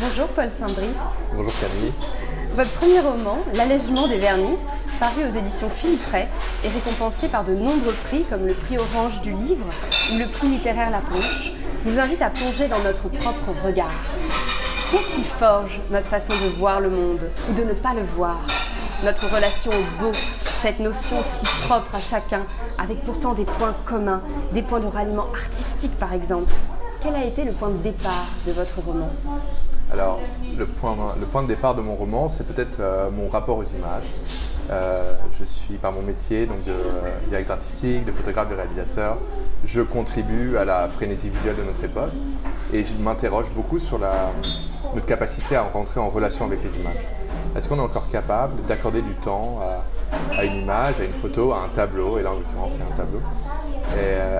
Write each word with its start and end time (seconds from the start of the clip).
Bonjour 0.00 0.28
Paul 0.28 0.48
Saint-Brice. 0.48 0.96
Bonjour 1.34 1.52
Camille. 1.60 1.92
Votre 2.54 2.70
premier 2.74 3.00
roman, 3.00 3.38
L'allègement 3.54 4.06
des 4.06 4.18
vernis, 4.18 4.56
paru 5.00 5.24
aux 5.24 5.36
éditions 5.36 5.68
Philippe 5.70 6.06
Ray, 6.12 6.28
est 6.64 6.68
récompensé 6.68 7.26
par 7.26 7.42
de 7.42 7.52
nombreux 7.52 7.94
prix 8.06 8.24
comme 8.30 8.46
le 8.46 8.54
prix 8.54 8.76
Orange 8.78 9.20
du 9.22 9.32
livre 9.32 9.66
ou 10.12 10.18
le 10.18 10.26
prix 10.26 10.46
littéraire 10.46 10.90
La 10.90 11.00
Ponche, 11.00 11.52
nous 11.84 11.98
invite 11.98 12.22
à 12.22 12.30
plonger 12.30 12.68
dans 12.68 12.78
notre 12.78 13.08
propre 13.08 13.50
regard. 13.64 13.90
Qu'est-ce 14.92 15.16
qui 15.16 15.24
forge 15.24 15.80
notre 15.90 16.06
façon 16.06 16.32
de 16.32 16.56
voir 16.58 16.80
le 16.80 16.90
monde 16.90 17.28
ou 17.50 17.54
de 17.54 17.64
ne 17.64 17.72
pas 17.72 17.94
le 17.94 18.04
voir? 18.04 18.38
Notre 19.02 19.26
relation 19.34 19.72
au 19.72 20.02
beau, 20.02 20.12
cette 20.62 20.78
notion 20.78 21.16
si 21.22 21.44
propre 21.66 21.92
à 21.94 22.00
chacun, 22.00 22.42
avec 22.78 23.02
pourtant 23.02 23.34
des 23.34 23.44
points 23.44 23.74
communs, 23.84 24.22
des 24.52 24.62
points 24.62 24.80
de 24.80 24.86
ralliement 24.86 25.26
artistique 25.34 25.98
par 25.98 26.12
exemple. 26.12 26.52
Quel 27.02 27.16
a 27.16 27.24
été 27.24 27.42
le 27.42 27.52
point 27.52 27.70
de 27.70 27.78
départ 27.78 28.26
de 28.46 28.52
votre 28.52 28.80
roman? 28.80 29.10
Alors, 29.90 30.20
le 30.56 30.66
point, 30.66 30.96
le 31.18 31.26
point 31.26 31.42
de 31.42 31.48
départ 31.48 31.74
de 31.74 31.80
mon 31.80 31.94
roman, 31.94 32.28
c'est 32.28 32.46
peut-être 32.46 32.78
euh, 32.80 33.10
mon 33.10 33.28
rapport 33.28 33.56
aux 33.56 33.64
images. 33.64 34.04
Euh, 34.70 35.14
je 35.38 35.44
suis 35.44 35.74
par 35.74 35.92
mon 35.92 36.02
métier, 36.02 36.44
donc 36.44 36.62
de 36.64 36.72
euh, 36.72 37.10
directeur 37.28 37.56
artistique, 37.56 38.04
de 38.04 38.12
photographe, 38.12 38.50
de 38.50 38.54
réalisateur. 38.54 39.16
Je 39.64 39.80
contribue 39.80 40.58
à 40.58 40.66
la 40.66 40.88
frénésie 40.88 41.30
visuelle 41.30 41.56
de 41.56 41.62
notre 41.62 41.82
époque 41.82 42.12
et 42.72 42.84
je 42.84 42.92
m'interroge 43.02 43.50
beaucoup 43.54 43.78
sur 43.78 43.98
notre 43.98 45.06
capacité 45.06 45.56
à 45.56 45.62
rentrer 45.62 46.00
en 46.00 46.10
relation 46.10 46.44
avec 46.44 46.62
les 46.62 46.80
images. 46.80 47.08
Est-ce 47.56 47.68
qu'on 47.68 47.78
est 47.78 47.82
encore 47.82 48.08
capable 48.10 48.62
d'accorder 48.66 49.00
du 49.00 49.14
temps 49.14 49.58
à, 50.36 50.44
une 50.44 50.62
image, 50.62 50.94
à 51.00 51.04
une 51.04 51.12
photo, 51.12 51.52
à 51.52 51.62
un 51.62 51.68
tableau, 51.68 52.18
et 52.18 52.22
là 52.22 52.30
en 52.30 52.34
l'occurrence 52.34 52.72
c'est 52.76 52.82
un 52.82 52.96
tableau, 52.96 53.20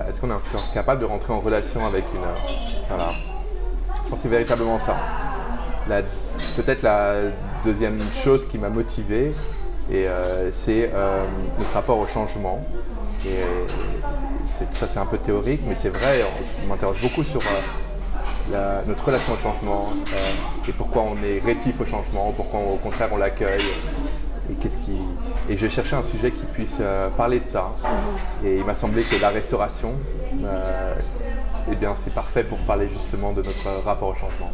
est-ce 0.07 0.21
qu'on 0.21 0.29
est 0.29 0.33
encore 0.33 0.71
capable 0.73 1.01
de 1.01 1.05
rentrer 1.05 1.33
en 1.33 1.41
relation 1.41 1.85
avec 1.85 2.05
une 2.15 2.21
Voilà. 2.87 3.11
Je 4.09 4.09
pense 4.09 4.19
que 4.19 4.23
c'est 4.23 4.29
véritablement 4.29 4.77
ça. 4.77 4.95
Peut-être 6.55 6.83
la 6.83 7.15
deuxième 7.63 7.99
chose 7.99 8.47
qui 8.47 8.57
m'a 8.57 8.69
motivé, 8.69 9.31
et 9.91 10.07
euh, 10.07 10.51
c'est 10.51 10.91
euh, 10.93 11.25
notre 11.57 11.73
rapport 11.73 11.97
au 11.97 12.07
changement. 12.07 12.63
Et 13.25 13.41
ça 14.71 14.87
c'est 14.87 14.99
un 14.99 15.05
peu 15.05 15.17
théorique, 15.17 15.61
mais 15.67 15.75
c'est 15.75 15.89
vrai, 15.89 16.21
je 16.61 16.67
m'interroge 16.67 17.01
beaucoup 17.01 17.23
sur 17.23 17.41
euh, 18.53 18.81
notre 18.87 19.05
relation 19.05 19.33
au 19.33 19.37
changement 19.37 19.89
et 20.67 20.71
pourquoi 20.71 21.03
on 21.03 21.15
est 21.17 21.41
rétif 21.43 21.79
au 21.81 21.85
changement, 21.85 22.31
pourquoi 22.35 22.59
au 22.59 22.77
contraire 22.77 23.09
on 23.11 23.17
l'accueille. 23.17 23.61
Et, 24.49 24.53
qu'est-ce 24.55 24.77
qui... 24.77 24.97
et 25.49 25.57
j'ai 25.57 25.69
cherché 25.69 25.95
un 25.95 26.03
sujet 26.03 26.31
qui 26.31 26.45
puisse 26.45 26.79
parler 27.17 27.39
de 27.39 27.43
ça. 27.43 27.71
Et 28.43 28.57
il 28.57 28.65
m'a 28.65 28.73
semblé 28.73 29.03
que 29.03 29.21
la 29.21 29.29
restauration, 29.29 29.93
eh 31.71 31.75
bien, 31.75 31.93
c'est 31.93 32.13
parfait 32.13 32.43
pour 32.43 32.57
parler 32.59 32.89
justement 32.91 33.31
de 33.31 33.43
notre 33.43 33.83
rapport 33.85 34.09
au 34.09 34.15
changement. 34.15 34.51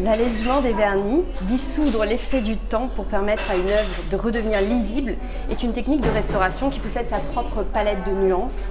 L'allègement 0.00 0.62
des 0.62 0.72
vernis, 0.72 1.22
dissoudre 1.42 2.04
l'effet 2.04 2.40
du 2.40 2.56
temps 2.56 2.88
pour 2.96 3.04
permettre 3.04 3.50
à 3.50 3.56
une 3.56 3.68
œuvre 3.68 4.02
de 4.10 4.16
redevenir 4.16 4.60
lisible, 4.62 5.16
est 5.50 5.62
une 5.62 5.74
technique 5.74 6.00
de 6.00 6.08
restauration 6.08 6.70
qui 6.70 6.80
possède 6.80 7.10
sa 7.10 7.18
propre 7.18 7.62
palette 7.62 8.02
de 8.06 8.12
nuances. 8.12 8.70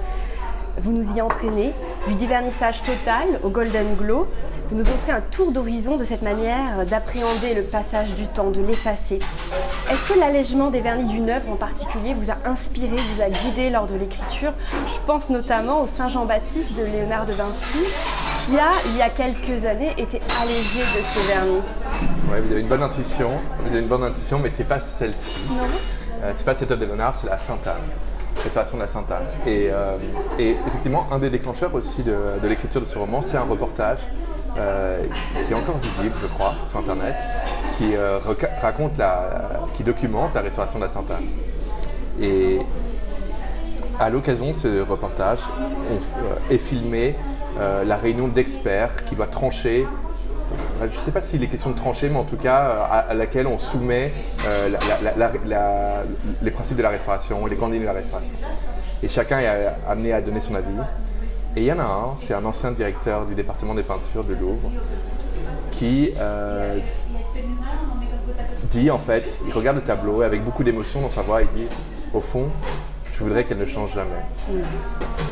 Vous 0.78 0.90
nous 0.90 1.16
y 1.16 1.20
entraînez, 1.20 1.72
du 2.08 2.14
dévernissage 2.14 2.82
total 2.82 3.38
au 3.44 3.50
golden 3.50 3.94
glow. 3.94 4.26
Vous 4.70 4.76
nous 4.76 4.88
offrez 4.88 5.12
un 5.12 5.20
tour 5.20 5.52
d'horizon 5.52 5.96
de 5.96 6.04
cette 6.04 6.22
manière 6.22 6.84
d'appréhender 6.86 7.54
le 7.54 7.62
passage 7.62 8.14
du 8.16 8.26
temps, 8.26 8.50
de 8.50 8.60
l'effacer. 8.60 9.20
Est-ce 9.90 10.12
que 10.12 10.18
l'allègement 10.18 10.70
des 10.70 10.80
vernis 10.80 11.04
d'une 11.04 11.30
œuvre 11.30 11.50
en 11.52 11.56
particulier 11.56 12.14
vous 12.14 12.30
a 12.30 12.38
inspiré, 12.46 12.96
vous 12.96 13.22
a 13.22 13.28
guidé 13.28 13.70
lors 13.70 13.86
de 13.86 13.94
l'écriture? 13.94 14.54
Je 14.88 15.06
pense 15.06 15.28
notamment 15.28 15.82
au 15.82 15.86
Saint 15.86 16.08
Jean-Baptiste 16.08 16.74
de 16.74 16.84
Léonard 16.84 17.26
de 17.26 17.32
Vinci, 17.32 17.78
qui 18.46 18.58
a, 18.58 18.70
il 18.86 18.96
y 18.96 19.02
a 19.02 19.08
quelques 19.08 19.64
années, 19.64 19.92
été 19.98 20.20
allégé 20.40 20.80
de 20.80 21.04
ses 21.04 21.28
vernis. 21.28 21.62
Oui, 22.30 22.38
vous 22.44 22.52
avez 22.52 22.60
une 22.60 22.68
bonne 22.68 22.82
intuition, 22.82 23.30
vous 23.60 23.70
avez 23.70 23.80
une 23.80 23.88
bonne 23.88 24.04
intuition, 24.04 24.38
mais 24.38 24.50
c'est 24.50 24.64
pas 24.64 24.80
celle-ci. 24.80 25.46
Non. 25.48 25.64
Euh, 26.22 26.32
c'est 26.36 26.44
pas 26.44 26.54
cette 26.54 26.70
œuvre 26.70 26.80
de 26.80 26.86
Léonard, 26.86 27.16
c'est 27.16 27.28
la 27.28 27.38
Sainte-Anne. 27.38 27.74
Restauration 28.42 28.76
de 28.76 28.82
la 28.82 28.88
Sainte-Anne. 28.88 29.26
Et, 29.46 29.68
euh, 29.70 29.96
et, 30.38 30.56
effectivement, 30.66 31.06
un 31.12 31.18
des 31.18 31.30
déclencheurs 31.30 31.74
aussi 31.74 32.02
de, 32.02 32.14
l'écriture 32.46 32.80
de 32.80 32.86
ce 32.86 32.98
roman, 32.98 33.22
c'est 33.22 33.36
un 33.36 33.42
reportage 33.42 33.98
euh, 34.56 35.04
qui 35.46 35.52
est 35.52 35.56
encore 35.56 35.78
visible, 35.78 36.14
je 36.20 36.26
crois, 36.26 36.54
sur 36.66 36.78
Internet, 36.78 37.14
qui 37.78 37.94
raconte 38.60 38.98
la, 38.98 39.50
qui 39.74 39.82
documente 39.82 40.34
la 40.34 40.40
restauration 40.40 40.78
de 40.78 40.84
la 40.84 40.90
Sainte-Anne. 40.90 41.26
Et 42.20 42.60
à 43.98 44.10
l'occasion 44.10 44.50
de 44.52 44.56
ce 44.56 44.80
reportage, 44.82 45.40
on, 45.90 46.52
est 46.52 46.58
filmé 46.58 47.14
euh, 47.58 47.84
la 47.84 47.96
réunion 47.96 48.28
d'experts 48.28 49.04
qui 49.04 49.14
doit 49.14 49.26
trancher 49.26 49.86
euh, 50.80 50.88
je 50.90 50.98
ne 50.98 51.00
sais 51.00 51.10
pas 51.10 51.22
s'il 51.22 51.42
est 51.42 51.46
question 51.46 51.70
de 51.70 51.76
trancher, 51.76 52.10
mais 52.10 52.18
en 52.18 52.24
tout 52.24 52.36
cas 52.36 52.60
euh, 52.60 53.10
à, 53.10 53.14
laquelle 53.14 53.46
on 53.46 53.58
soumet 53.58 54.12
les 56.42 56.50
principes 56.50 56.76
de 56.76 56.82
la 56.82 56.90
restauration, 56.90 57.46
les 57.46 57.56
candidats 57.56 57.80
de 57.80 57.86
la 57.86 57.92
restauration. 57.94 58.32
Et 59.02 59.08
chacun 59.08 59.38
est 59.40 59.48
amené 59.88 60.12
à 60.12 60.20
donner 60.20 60.40
son 60.40 60.54
avis. 60.54 60.68
Et 61.56 61.60
il 61.60 61.64
y 61.64 61.72
en 61.72 61.78
a 61.78 61.84
un, 61.84 62.16
c'est 62.22 62.34
un 62.34 62.44
ancien 62.44 62.72
directeur 62.72 63.24
du 63.24 63.34
département 63.34 63.74
des 63.74 63.82
peintures 63.82 64.24
de 64.24 64.34
Louvre, 64.34 64.70
qui 65.70 66.12
dit 68.70 68.90
en 68.90 68.98
fait, 68.98 69.38
il 69.46 69.52
regarde 69.52 69.76
le 69.76 69.82
tableau 69.82 70.22
et 70.22 70.26
avec 70.26 70.44
beaucoup 70.44 70.64
d'émotion 70.64 71.00
dans 71.00 71.10
sa 71.10 71.22
voix, 71.22 71.40
il 71.42 71.48
dit, 71.56 71.68
au 72.12 72.20
fond, 72.20 72.46
je 73.14 73.24
voudrais 73.24 73.44
qu'elle 73.44 73.58
ne 73.58 73.66
change 73.66 73.94
jamais. 73.94 74.22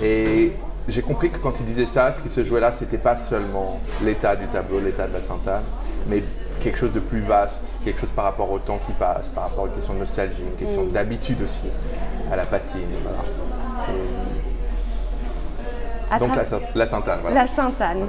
Et 0.02 0.52
j'ai 0.90 1.02
compris 1.02 1.30
que 1.30 1.38
quand 1.38 1.54
il 1.60 1.66
disait 1.66 1.86
ça, 1.86 2.12
ce 2.12 2.20
qui 2.20 2.28
se 2.28 2.44
jouait 2.44 2.60
là, 2.60 2.72
c'était 2.72 2.98
pas 2.98 3.16
seulement 3.16 3.80
l'état 4.02 4.36
du 4.36 4.46
tableau, 4.46 4.80
l'état 4.80 5.06
de 5.06 5.12
la 5.12 5.22
Sainte-Anne, 5.22 5.62
mais 6.08 6.22
quelque 6.60 6.78
chose 6.78 6.92
de 6.92 7.00
plus 7.00 7.20
vaste, 7.20 7.64
quelque 7.84 8.00
chose 8.00 8.10
par 8.14 8.24
rapport 8.24 8.50
au 8.50 8.58
temps 8.58 8.78
qui 8.86 8.92
passe, 8.92 9.28
par 9.28 9.44
rapport 9.44 9.64
à 9.64 9.66
une 9.68 9.74
question 9.74 9.94
de 9.94 9.98
nostalgie, 10.00 10.42
une 10.42 10.56
question 10.56 10.84
mm. 10.84 10.90
d'habitude 10.90 11.42
aussi, 11.42 11.68
à 12.30 12.36
la 12.36 12.44
patine. 12.44 12.80
Donc 16.18 16.34
la, 16.74 16.86
Sainte-Anne. 16.86 17.20
La 17.32 17.46
Sainte-Anne. 17.46 18.08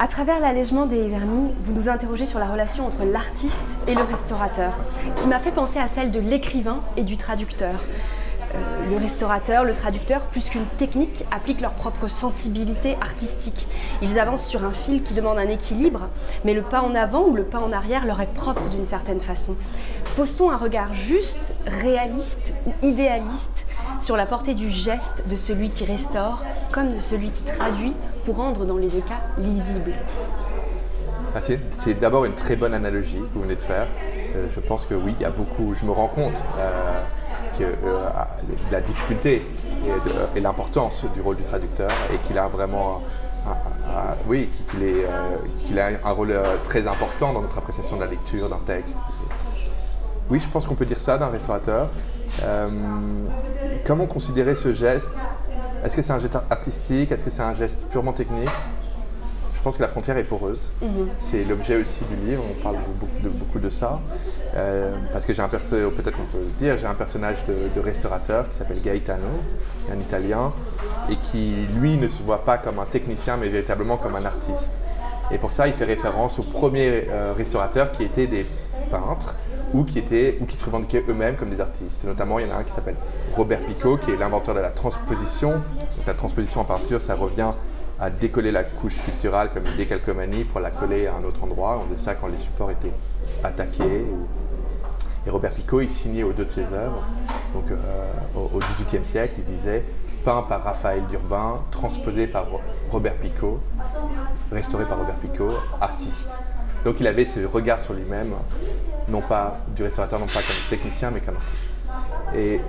À 0.00 0.06
travers 0.06 0.40
l'allègement 0.40 0.86
des 0.86 1.08
vernis, 1.08 1.52
vous 1.64 1.72
nous 1.72 1.88
interrogez 1.88 2.24
sur 2.24 2.38
la 2.38 2.46
relation 2.46 2.86
entre 2.86 3.04
l'artiste 3.04 3.66
et 3.86 3.94
le 3.94 4.02
restaurateur, 4.02 4.72
qui 5.20 5.28
m'a 5.28 5.38
fait 5.38 5.50
penser 5.50 5.78
à 5.78 5.88
celle 5.88 6.10
de 6.10 6.20
l'écrivain 6.20 6.80
et 6.96 7.02
du 7.02 7.16
traducteur. 7.16 7.80
Euh, 8.54 8.58
le 8.90 8.96
restaurateur, 8.96 9.64
le 9.64 9.74
traducteur, 9.74 10.22
plus 10.22 10.48
qu'une 10.48 10.64
technique, 10.78 11.24
appliquent 11.30 11.60
leur 11.60 11.72
propre 11.72 12.08
sensibilité 12.08 12.96
artistique. 13.00 13.68
Ils 14.02 14.18
avancent 14.18 14.46
sur 14.46 14.64
un 14.64 14.72
fil 14.72 15.02
qui 15.02 15.14
demande 15.14 15.38
un 15.38 15.48
équilibre, 15.48 16.08
mais 16.44 16.54
le 16.54 16.62
pas 16.62 16.80
en 16.80 16.94
avant 16.94 17.24
ou 17.26 17.34
le 17.34 17.44
pas 17.44 17.58
en 17.58 17.72
arrière 17.72 18.06
leur 18.06 18.20
est 18.20 18.32
propre 18.32 18.62
d'une 18.70 18.86
certaine 18.86 19.20
façon. 19.20 19.56
Pose-t-on 20.16 20.50
un 20.50 20.56
regard 20.56 20.92
juste, 20.94 21.38
réaliste 21.66 22.52
ou 22.66 22.72
idéaliste 22.82 23.66
sur 24.00 24.16
la 24.16 24.26
portée 24.26 24.54
du 24.54 24.70
geste 24.70 25.28
de 25.28 25.36
celui 25.36 25.70
qui 25.70 25.84
restaure 25.84 26.44
comme 26.72 26.94
de 26.94 27.00
celui 27.00 27.30
qui 27.30 27.42
traduit 27.42 27.94
pour 28.24 28.36
rendre 28.36 28.64
dans 28.64 28.76
les 28.76 28.88
deux 28.88 29.00
cas 29.00 29.20
lisible 29.38 29.92
ah, 31.34 31.40
C'est 31.70 31.98
d'abord 31.98 32.24
une 32.24 32.34
très 32.34 32.56
bonne 32.56 32.74
analogie 32.74 33.16
que 33.16 33.34
vous 33.34 33.42
venez 33.42 33.56
de 33.56 33.62
faire. 33.62 33.86
Euh, 34.36 34.46
je 34.54 34.60
pense 34.60 34.84
que 34.84 34.94
oui, 34.94 35.14
il 35.18 35.22
y 35.22 35.26
a 35.26 35.30
beaucoup, 35.30 35.74
je 35.74 35.84
me 35.84 35.90
rends 35.90 36.08
compte. 36.08 36.36
Euh, 36.58 37.02
la 38.70 38.80
difficulté 38.80 39.44
et, 40.36 40.40
l'importance 40.40 41.04
du 41.14 41.20
rôle 41.20 41.36
du 41.36 41.42
traducteur 41.42 41.90
et 42.12 42.18
qu'il 42.26 42.38
a 42.38 42.48
vraiment 42.48 43.02
oui, 44.26 44.50
euh, 44.76 45.36
qu'il 45.56 45.78
a 45.78 45.88
un 46.04 46.10
rôle 46.10 46.30
euh, 46.32 46.56
très 46.64 46.86
important 46.86 47.32
dans 47.32 47.42
notre 47.42 47.58
appréciation 47.58 47.96
de 47.96 48.02
la 48.02 48.10
lecture 48.10 48.48
d'un 48.48 48.58
texte. 48.58 48.98
Oui, 50.30 50.38
je 50.38 50.48
pense 50.48 50.66
qu'on 50.66 50.74
peut 50.74 50.84
dire 50.84 50.98
ça 50.98 51.16
d'un 51.16 51.28
restaurateur. 51.28 51.88
comment 53.86 54.06
considérer 54.06 54.54
ce 54.54 54.72
geste? 54.72 55.16
Est-ce 55.84 55.96
que 55.96 56.02
c'est 56.02 56.12
un 56.12 56.18
geste 56.18 56.38
artistique? 56.50 57.12
Est-ce 57.12 57.24
que 57.24 57.30
c'est 57.30 57.42
un 57.42 57.54
geste 57.54 57.86
purement 57.88 58.12
technique? 58.12 58.50
Pense 59.68 59.76
que 59.76 59.82
la 59.82 59.88
frontière 59.88 60.16
est 60.16 60.24
poreuse. 60.24 60.70
Mhm. 60.80 61.08
C'est 61.18 61.44
l'objet 61.44 61.76
aussi 61.76 62.02
du 62.06 62.16
livre, 62.26 62.42
on 62.50 62.62
parle 62.62 62.76
de 63.22 63.28
beaucoup 63.28 63.58
de, 63.58 63.68
ça. 63.68 64.00
Euh, 64.56 64.90
parce 65.12 65.26
que 65.26 65.34
j'ai 65.34 65.42
un 65.42 65.48
personnage, 65.50 65.90
peut-être 65.90 66.16
qu'on 66.16 66.24
peut 66.24 66.38
le 66.38 66.58
dire, 66.58 66.78
j'ai 66.78 66.86
un 66.86 66.94
personnage 66.94 67.36
de, 67.46 67.80
restaurateur 67.80 68.48
qui 68.48 68.56
s'appelle 68.56 68.80
Gaetano, 68.80 69.28
un 69.92 69.98
Italien, 69.98 70.52
et 71.10 71.16
qui, 71.16 71.66
lui, 71.78 71.98
ne 71.98 72.08
se 72.08 72.22
voit 72.22 72.46
pas 72.46 72.56
comme 72.56 72.78
un 72.78 72.86
technicien, 72.86 73.36
mais 73.36 73.48
véritablement 73.48 73.98
comme 73.98 74.16
un 74.16 74.24
artiste. 74.24 74.72
Et 75.30 75.36
pour 75.36 75.52
ça, 75.52 75.68
il 75.68 75.74
fait 75.74 75.84
référence 75.84 76.38
aux 76.38 76.44
premiers 76.44 77.06
euh, 77.10 77.34
restaurateurs 77.36 77.92
qui 77.92 78.04
étaient 78.04 78.26
des 78.26 78.46
peintres 78.90 79.36
ou 79.74 79.84
qui, 79.84 79.98
étaient, 79.98 80.38
ou 80.40 80.46
qui 80.46 80.56
se 80.56 80.64
revendiquaient 80.64 81.04
eux-mêmes 81.10 81.36
comme 81.36 81.50
des 81.50 81.60
artistes. 81.60 82.04
notamment, 82.04 82.38
il 82.38 82.46
y 82.46 82.50
en 82.50 82.54
a 82.54 82.58
un 82.60 82.62
qui 82.62 82.72
s'appelle 82.72 82.96
Robert 83.36 83.60
Picot, 83.66 83.98
qui 83.98 84.12
est 84.12 84.16
l'inventeur 84.16 84.54
de 84.54 84.60
la 84.60 84.70
transposition. 84.70 85.50
Donc, 85.50 86.06
la 86.06 86.14
transposition 86.14 86.62
en 86.62 86.64
peinture, 86.64 87.02
ça 87.02 87.14
revient 87.14 87.50
à 88.00 88.10
décoller 88.10 88.52
la 88.52 88.64
couche 88.64 88.98
picturale 88.98 89.50
comme 89.52 89.64
une 89.66 89.76
décalcomanie 89.76 90.44
pour 90.44 90.60
la 90.60 90.70
coller 90.70 91.06
à 91.06 91.16
un 91.16 91.24
autre 91.24 91.42
endroit. 91.42 91.80
On 91.82 91.88
faisait 91.88 92.02
ça 92.02 92.14
quand 92.14 92.28
les 92.28 92.36
supports 92.36 92.70
étaient 92.70 92.92
attaqués. 93.42 94.04
Et 95.26 95.30
Robert 95.30 95.52
Picot, 95.52 95.80
il 95.80 95.90
signait 95.90 96.22
aux 96.22 96.32
deux 96.32 96.44
de 96.44 96.50
ses 96.50 96.62
œuvres. 96.72 97.04
Donc 97.52 97.70
euh, 97.70 97.76
au 98.36 98.58
XVIIIe 98.58 99.04
siècle, 99.04 99.34
il 99.38 99.44
disait 99.44 99.84
peint 100.24 100.42
par 100.42 100.62
Raphaël 100.62 101.02
d'Urbain, 101.08 101.64
transposé 101.70 102.26
par 102.26 102.46
Robert 102.90 103.14
Picot, 103.14 103.60
restauré 104.52 104.84
par 104.84 104.98
Robert 104.98 105.16
Picot, 105.16 105.50
artiste. 105.80 106.30
Donc 106.84 107.00
il 107.00 107.06
avait 107.06 107.24
ce 107.24 107.44
regard 107.44 107.80
sur 107.80 107.94
lui-même, 107.94 108.32
non 109.08 109.20
pas 109.20 109.58
du 109.74 109.82
restaurateur, 109.82 110.18
non 110.18 110.26
pas 110.26 110.40
comme 110.40 110.70
technicien, 110.70 111.10
mais 111.10 111.20
comme 111.20 111.36
artiste. 111.36 112.36
Et 112.36 112.60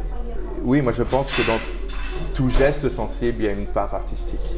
oui, 0.64 0.81
moi 0.81 0.92
je 0.92 1.04
pense 1.04 1.31
que 1.36 1.46
dans 1.48 1.60
tout 2.34 2.50
geste 2.50 2.90
sensible, 2.90 3.38
il 3.40 3.46
y 3.46 3.48
a 3.48 3.52
une 3.52 3.68
part 3.68 3.94
artistique. 3.94 4.58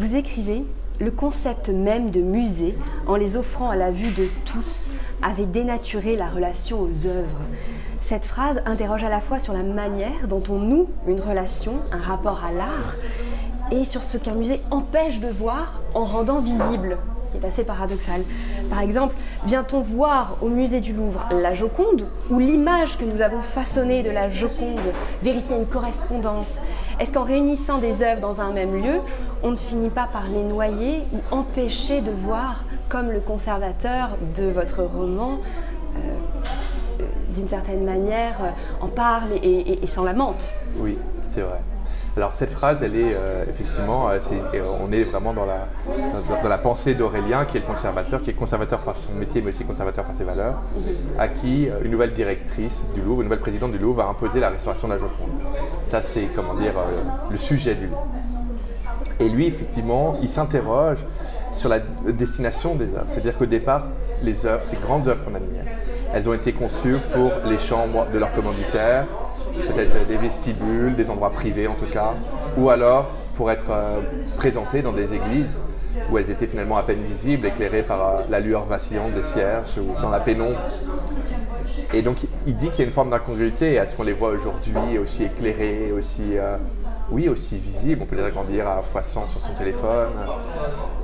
Vous 0.00 0.16
écrivez 0.16 0.64
le 0.98 1.10
concept 1.10 1.68
même 1.68 2.10
de 2.10 2.22
musée, 2.22 2.74
en 3.06 3.16
les 3.16 3.36
offrant 3.36 3.68
à 3.68 3.76
la 3.76 3.90
vue 3.90 4.10
de 4.16 4.24
tous, 4.46 4.88
avait 5.20 5.44
dénaturé 5.44 6.16
la 6.16 6.26
relation 6.26 6.80
aux 6.80 7.06
œuvres. 7.06 7.40
Cette 8.00 8.24
phrase 8.24 8.62
interroge 8.64 9.04
à 9.04 9.10
la 9.10 9.20
fois 9.20 9.38
sur 9.38 9.52
la 9.52 9.62
manière 9.62 10.26
dont 10.26 10.42
on 10.48 10.58
noue 10.58 10.88
une 11.06 11.20
relation, 11.20 11.74
un 11.92 11.98
rapport 11.98 12.42
à 12.46 12.50
l'art, 12.50 12.94
et 13.72 13.84
sur 13.84 14.02
ce 14.02 14.16
qu'un 14.16 14.32
musée 14.32 14.62
empêche 14.70 15.20
de 15.20 15.28
voir 15.28 15.82
en 15.92 16.04
rendant 16.04 16.40
visible, 16.40 16.96
ce 17.26 17.32
qui 17.32 17.44
est 17.44 17.46
assez 17.46 17.64
paradoxal. 17.64 18.22
Par 18.70 18.80
exemple, 18.80 19.14
vient-on 19.44 19.82
voir 19.82 20.38
au 20.40 20.48
musée 20.48 20.80
du 20.80 20.94
Louvre 20.94 21.26
la 21.30 21.54
Joconde, 21.54 22.06
ou 22.30 22.38
l'image 22.38 22.96
que 22.96 23.04
nous 23.04 23.20
avons 23.20 23.42
façonnée 23.42 24.02
de 24.02 24.10
la 24.10 24.30
Joconde, 24.30 24.80
vérifier 25.22 25.58
une 25.58 25.66
correspondance 25.66 26.54
Est-ce 27.00 27.12
qu'en 27.12 27.24
réunissant 27.24 27.78
des 27.78 28.02
œuvres 28.02 28.20
dans 28.20 28.42
un 28.42 28.52
même 28.52 28.76
lieu, 28.76 29.00
on 29.42 29.52
ne 29.52 29.56
finit 29.56 29.88
pas 29.88 30.06
par 30.12 30.28
les 30.28 30.42
noyer 30.42 31.02
ou 31.14 31.34
empêcher 31.34 32.02
de 32.02 32.10
voir, 32.10 32.64
comme 32.90 33.10
le 33.10 33.20
conservateur 33.20 34.18
de 34.36 34.50
votre 34.50 34.82
roman, 34.82 35.38
euh, 35.96 37.04
d'une 37.34 37.48
certaine 37.48 37.86
manière, 37.86 38.36
euh, 38.42 38.84
en 38.84 38.88
parle 38.88 39.30
et 39.42 39.86
s'en 39.86 40.04
lamente? 40.04 40.52
Oui, 40.76 40.98
c'est 41.30 41.40
vrai. 41.40 41.60
Alors 42.16 42.32
cette 42.32 42.50
phrase, 42.50 42.82
elle 42.82 42.96
est 42.96 43.14
euh, 43.14 43.44
effectivement, 43.48 44.10
euh, 44.10 44.18
on 44.80 44.90
est 44.90 45.04
vraiment 45.04 45.32
dans 45.32 45.46
la, 45.46 46.58
pensée 46.58 46.94
d'Aurélien, 46.94 47.44
qui 47.44 47.58
est 47.58 47.60
conservateur, 47.60 48.20
qui 48.20 48.30
est 48.30 48.34
conservateur 48.34 48.80
par 48.80 48.96
son 48.96 49.12
métier, 49.12 49.40
mais 49.40 49.50
aussi 49.50 49.64
conservateur 49.64 50.04
par 50.04 50.16
ses 50.16 50.24
valeurs, 50.24 50.60
à 51.18 51.28
qui 51.28 51.68
euh, 51.68 51.84
une 51.84 51.92
nouvelle 51.92 52.12
directrice 52.12 52.84
du 52.94 53.00
Louvre, 53.00 53.20
une 53.20 53.28
nouvelle 53.28 53.40
présidente 53.40 53.72
du 53.72 53.78
Louvre, 53.78 54.02
a 54.02 54.08
imposé 54.08 54.40
la 54.40 54.50
restauration 54.50 54.88
de 54.88 54.94
la 54.94 54.98
Joconde. 54.98 55.30
Ça, 55.84 56.02
c'est 56.02 56.24
comment 56.34 56.54
dire 56.54 56.72
le 57.30 57.36
sujet 57.36 57.76
du 57.76 57.86
livre. 57.86 58.04
Et 59.20 59.28
lui, 59.28 59.46
effectivement, 59.46 60.16
il 60.20 60.30
s'interroge 60.30 61.06
sur 61.52 61.68
la 61.68 61.78
destination 61.78 62.74
des 62.74 62.86
œuvres. 62.94 63.04
C'est-à-dire 63.06 63.36
qu'au 63.36 63.46
départ, 63.46 63.84
les 64.22 64.46
œuvres, 64.46 64.62
ces 64.68 64.76
grandes 64.76 65.06
œuvres 65.06 65.24
qu'on 65.24 65.34
admire, 65.34 65.64
elles 66.12 66.28
ont 66.28 66.34
été 66.34 66.52
conçues 66.52 66.96
pour 67.14 67.30
les 67.46 67.58
chambres 67.58 68.06
de 68.12 68.18
leurs 68.18 68.32
commanditaires, 68.32 69.06
peut-être 69.60 70.06
des 70.06 70.16
vestibules, 70.16 70.94
des 70.96 71.10
endroits 71.10 71.30
privés 71.30 71.66
en 71.66 71.74
tout 71.74 71.90
cas, 71.90 72.14
ou 72.56 72.70
alors 72.70 73.10
pour 73.36 73.50
être 73.50 73.70
euh, 73.70 74.00
présentées 74.36 74.82
dans 74.82 74.92
des 74.92 75.14
églises 75.14 75.60
où 76.10 76.18
elles 76.18 76.30
étaient 76.30 76.46
finalement 76.46 76.76
à 76.76 76.82
peine 76.82 77.02
visibles, 77.02 77.46
éclairées 77.46 77.82
par 77.82 78.00
euh, 78.00 78.20
la 78.28 78.40
lueur 78.40 78.66
vacillante 78.66 79.12
des 79.12 79.22
cierges 79.22 79.78
ou 79.78 80.00
dans 80.00 80.10
la 80.10 80.20
pénombre. 80.20 80.58
Et 81.92 82.02
donc 82.02 82.18
il 82.46 82.56
dit 82.56 82.70
qu'il 82.70 82.80
y 82.80 82.82
a 82.82 82.84
une 82.84 82.92
forme 82.92 83.10
d'incongruité 83.10 83.78
à 83.78 83.86
ce 83.86 83.94
qu'on 83.94 84.02
les 84.02 84.12
voit 84.12 84.30
aujourd'hui 84.30 84.98
aussi 84.98 85.24
éclairées, 85.24 85.90
aussi, 85.92 86.36
euh, 86.36 86.56
oui, 87.10 87.28
aussi 87.28 87.56
visibles. 87.56 88.02
On 88.02 88.06
peut 88.06 88.16
les 88.16 88.24
agrandir 88.24 88.68
à 88.68 88.82
x100 88.82 89.26
sur 89.26 89.40
son 89.40 89.52
téléphone. 89.54 90.10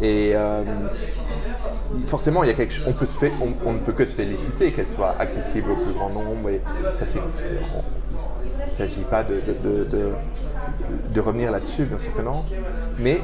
Et 0.02 0.34
forcément, 2.06 2.44
il 2.44 2.48
y 2.48 2.52
a 2.52 2.54
quelque, 2.54 2.74
on, 2.86 3.04
se 3.04 3.26
on, 3.64 3.72
ne 3.72 3.78
peut 3.78 3.92
que 3.92 4.04
se 4.04 4.14
féliciter 4.14 4.72
qu'elles 4.72 4.88
soient 4.88 5.14
accessibles 5.18 5.70
au 5.70 5.76
plus 5.76 5.92
grand 5.92 6.10
nombre. 6.10 6.50
Et 6.50 6.60
ça, 6.96 7.06
c'est, 7.06 7.20
il 8.78 8.82
ne 8.84 8.88
s'agit 8.88 9.02
pas 9.02 9.22
de, 9.22 9.40
de, 11.12 11.20
revenir 11.20 11.50
là-dessus, 11.50 11.84
bien 11.84 11.98
sûr 11.98 12.14
que 12.14 12.22
non. 12.22 12.44
Mais 12.98 13.20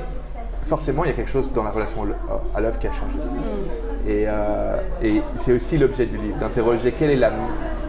forcément, 0.64 1.04
il 1.04 1.08
y 1.08 1.10
a 1.10 1.14
quelque 1.14 1.30
chose 1.30 1.52
dans 1.52 1.62
la 1.62 1.70
relation 1.70 2.06
à 2.54 2.60
l'œuvre 2.60 2.78
qui 2.78 2.86
a 2.86 2.92
changé. 2.92 3.16
Mm. 3.16 4.08
Euh, 4.08 4.80
et, 5.02 5.22
c'est 5.36 5.52
aussi 5.52 5.78
l'objet 5.78 6.06
du 6.06 6.16
livre, 6.16 6.38
d'interroger 6.38 6.92
quelle 6.92 7.10
est 7.10 7.16
la 7.16 7.30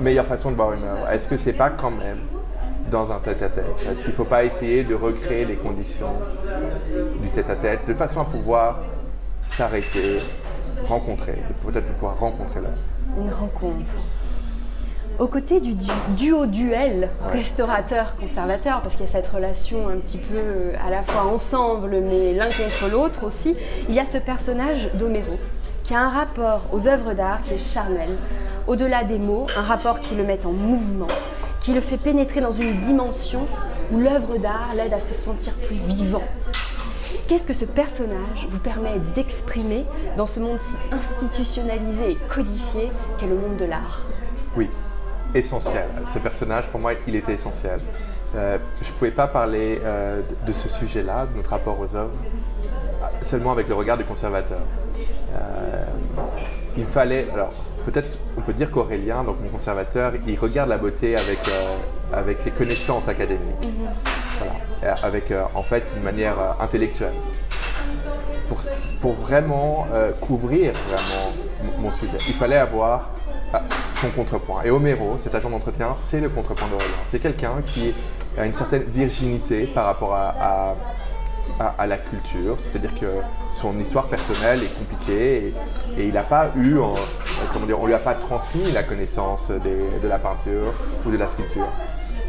meilleure 0.02 0.26
façon 0.26 0.52
de 0.52 0.56
voir 0.56 0.74
une 0.74 0.84
œuvre. 0.84 1.10
Est-ce 1.10 1.28
que 1.28 1.38
c'est 1.38 1.54
pas 1.54 1.70
quand 1.70 1.92
même 1.92 2.20
dans 2.92 3.12
un 3.12 3.20
tête-à-tête? 3.20 3.66
Est-ce 3.90 4.02
qu'il 4.02 4.12
ne 4.12 4.16
faut 4.16 4.26
pas 4.26 4.44
essayer 4.44 4.84
de 4.84 4.96
recréer 4.96 5.46
les 5.46 5.56
conditions 5.56 6.14
du 7.22 7.30
tête-à-tête 7.30 7.88
de 7.88 7.94
façon 7.94 8.20
à 8.22 8.26
pouvoir 8.26 8.82
s'arrêter, 9.46 10.20
rencontrer, 10.88 11.38
peut-être 11.66 11.94
pouvoir 11.94 12.20
rencontrer 12.20 12.60
l'œuvre? 12.60 12.78
Une 13.18 13.32
rencontre. 13.32 13.94
Aux 15.20 15.28
côtés 15.28 15.60
du, 15.60 15.76
duo 16.18 16.48
duel 16.48 17.10
restaurateur-conservateur, 17.32 18.82
parce 18.82 18.96
qu'il 18.96 19.06
y 19.06 19.10
a 19.10 19.12
cette 19.12 19.28
relation 19.28 19.88
un 19.88 19.98
petit 19.98 20.18
peu 20.18 20.36
euh, 20.36 20.74
à 20.86 20.90
la 20.90 21.04
fois 21.04 21.32
ensemble, 21.32 22.02
mais 22.02 22.34
l'un 22.34 22.46
contre 22.46 22.90
l'autre 22.92 23.28
aussi, 23.28 23.56
il 23.90 23.94
y 23.94 24.00
a 24.00 24.06
ce 24.06 24.18
personnage 24.18 24.90
d'Homero, 24.96 25.38
qui 25.84 25.94
a 25.94 26.00
un 26.00 26.10
rapport 26.10 26.64
aux 26.72 26.88
œuvres 26.88 27.14
d'art 27.14 27.44
qui 27.44 27.54
est 27.54 27.60
charnel. 27.60 28.10
Au-delà 28.66 29.04
des 29.04 29.20
mots, 29.20 29.46
un 29.56 29.62
rapport 29.62 30.00
qui 30.00 30.16
le 30.16 30.24
met 30.24 30.40
en 30.46 30.52
mouvement, 30.52 31.10
qui 31.62 31.74
le 31.74 31.82
fait 31.82 31.98
pénétrer 31.98 32.42
dans 32.42 32.54
une 32.54 32.82
dimension 32.82 33.46
où 33.92 34.00
l'œuvre 34.00 34.38
d'art 34.40 34.72
l'aide 34.76 34.94
à 34.94 35.00
se 35.00 35.14
sentir 35.14 35.54
plus 35.68 35.76
vivant. 35.76 36.24
Qu'est-ce 37.28 37.46
que 37.46 37.54
ce 37.54 37.66
personnage 37.66 38.48
vous 38.50 38.60
permet 38.60 39.00
d'exprimer 39.14 39.86
dans 40.18 40.28
ce 40.28 40.40
monde 40.40 40.58
si 40.60 40.96
institutionnalisé 40.96 42.12
et 42.12 42.18
codifié 42.34 42.90
qu'est 43.20 43.28
le 43.28 43.36
monde 43.36 43.58
de 43.58 43.66
l'art? 43.66 44.02
Essentiel. 45.34 45.86
Ce 46.12 46.20
personnage, 46.20 46.68
pour 46.68 46.80
moi, 46.80 46.94
il 47.08 47.16
était 47.16 47.34
essentiel. 47.34 47.80
Euh, 48.36 48.58
je 48.82 48.92
ne 48.92 48.94
pouvais 48.94 49.12
pas 49.12 49.28
parler 49.28 49.80
euh, 49.84 50.22
de 50.48 50.52
ce 50.52 50.68
sujet-là, 50.68 51.28
de 51.32 51.38
notre 51.38 51.52
rapport 51.52 51.80
aux 51.80 51.96
œuvres, 51.96 52.14
seulement 53.22 53.52
avec 53.52 53.68
le 53.68 53.76
regard 53.76 53.98
du 53.98 54.06
conservateur. 54.06 54.60
Euh, 55.36 55.84
il 56.78 56.86
fallait, 56.86 57.28
alors 57.32 57.52
peut-être 57.86 58.18
on 58.38 58.42
peut 58.42 58.54
dire 58.54 58.72
qu'Aurélien, 58.72 59.24
donc 59.24 59.38
mon 59.42 59.50
conservateur, 59.50 60.14
il 60.26 60.40
regarde 60.40 60.70
la 60.70 60.78
beauté 60.78 61.16
avec, 61.16 61.40
avec 62.12 62.40
ses 62.40 62.50
connaissances 62.50 63.08
académiques, 63.08 63.68
voilà. 64.82 64.96
avec 65.04 65.32
en 65.54 65.62
fait 65.62 65.84
une 65.96 66.04
manière 66.04 66.36
intellectuelle, 66.60 67.14
pour, 68.50 68.60
pour 69.00 69.14
vraiment 69.14 69.88
couvrir 70.22 70.74
vraiment 70.74 71.34
mon 71.78 71.92
sujet. 71.92 72.18
Il 72.28 72.34
fallait 72.34 72.58
avoir 72.58 73.12
contrepoint. 74.10 74.64
Et 74.64 74.72
Homero, 74.72 75.18
cet 75.18 75.36
agent 75.36 75.50
d'entretien, 75.50 75.96
c'est 75.98 76.22
le 76.22 76.30
contrepoint 76.30 76.68
d'Aurélien. 76.68 76.96
C'est 77.06 77.20
quelqu'un 77.20 77.62
qui 77.66 77.94
a 78.38 78.46
une 78.46 78.54
certaine 78.54 78.84
virginité 78.84 79.66
par 79.66 79.86
rapport 79.86 80.14
à, 80.16 80.76
à, 81.78 81.88
la 81.88 81.98
culture, 81.98 82.58
c'est-à-dire 82.62 82.94
que 83.00 83.08
son 83.54 83.78
histoire 83.80 84.08
personnelle 84.08 84.64
est 84.64 84.74
compliquée 84.78 85.54
et, 85.98 86.08
il 86.08 86.14
n'a 86.14 86.24
pas 86.24 86.52
eu, 86.56 86.78
comment 87.54 87.66
dire, 87.66 87.80
on 87.80 87.86
lui 87.86 87.94
a 87.94 88.00
pas 88.00 88.16
transmis 88.16 88.72
la 88.72 88.84
connaissance 88.84 89.50
de 89.50 90.08
la 90.08 90.18
peinture 90.18 90.74
ou 91.06 91.12
de 91.12 91.18
la 91.18 91.28
sculpture. 91.28 91.68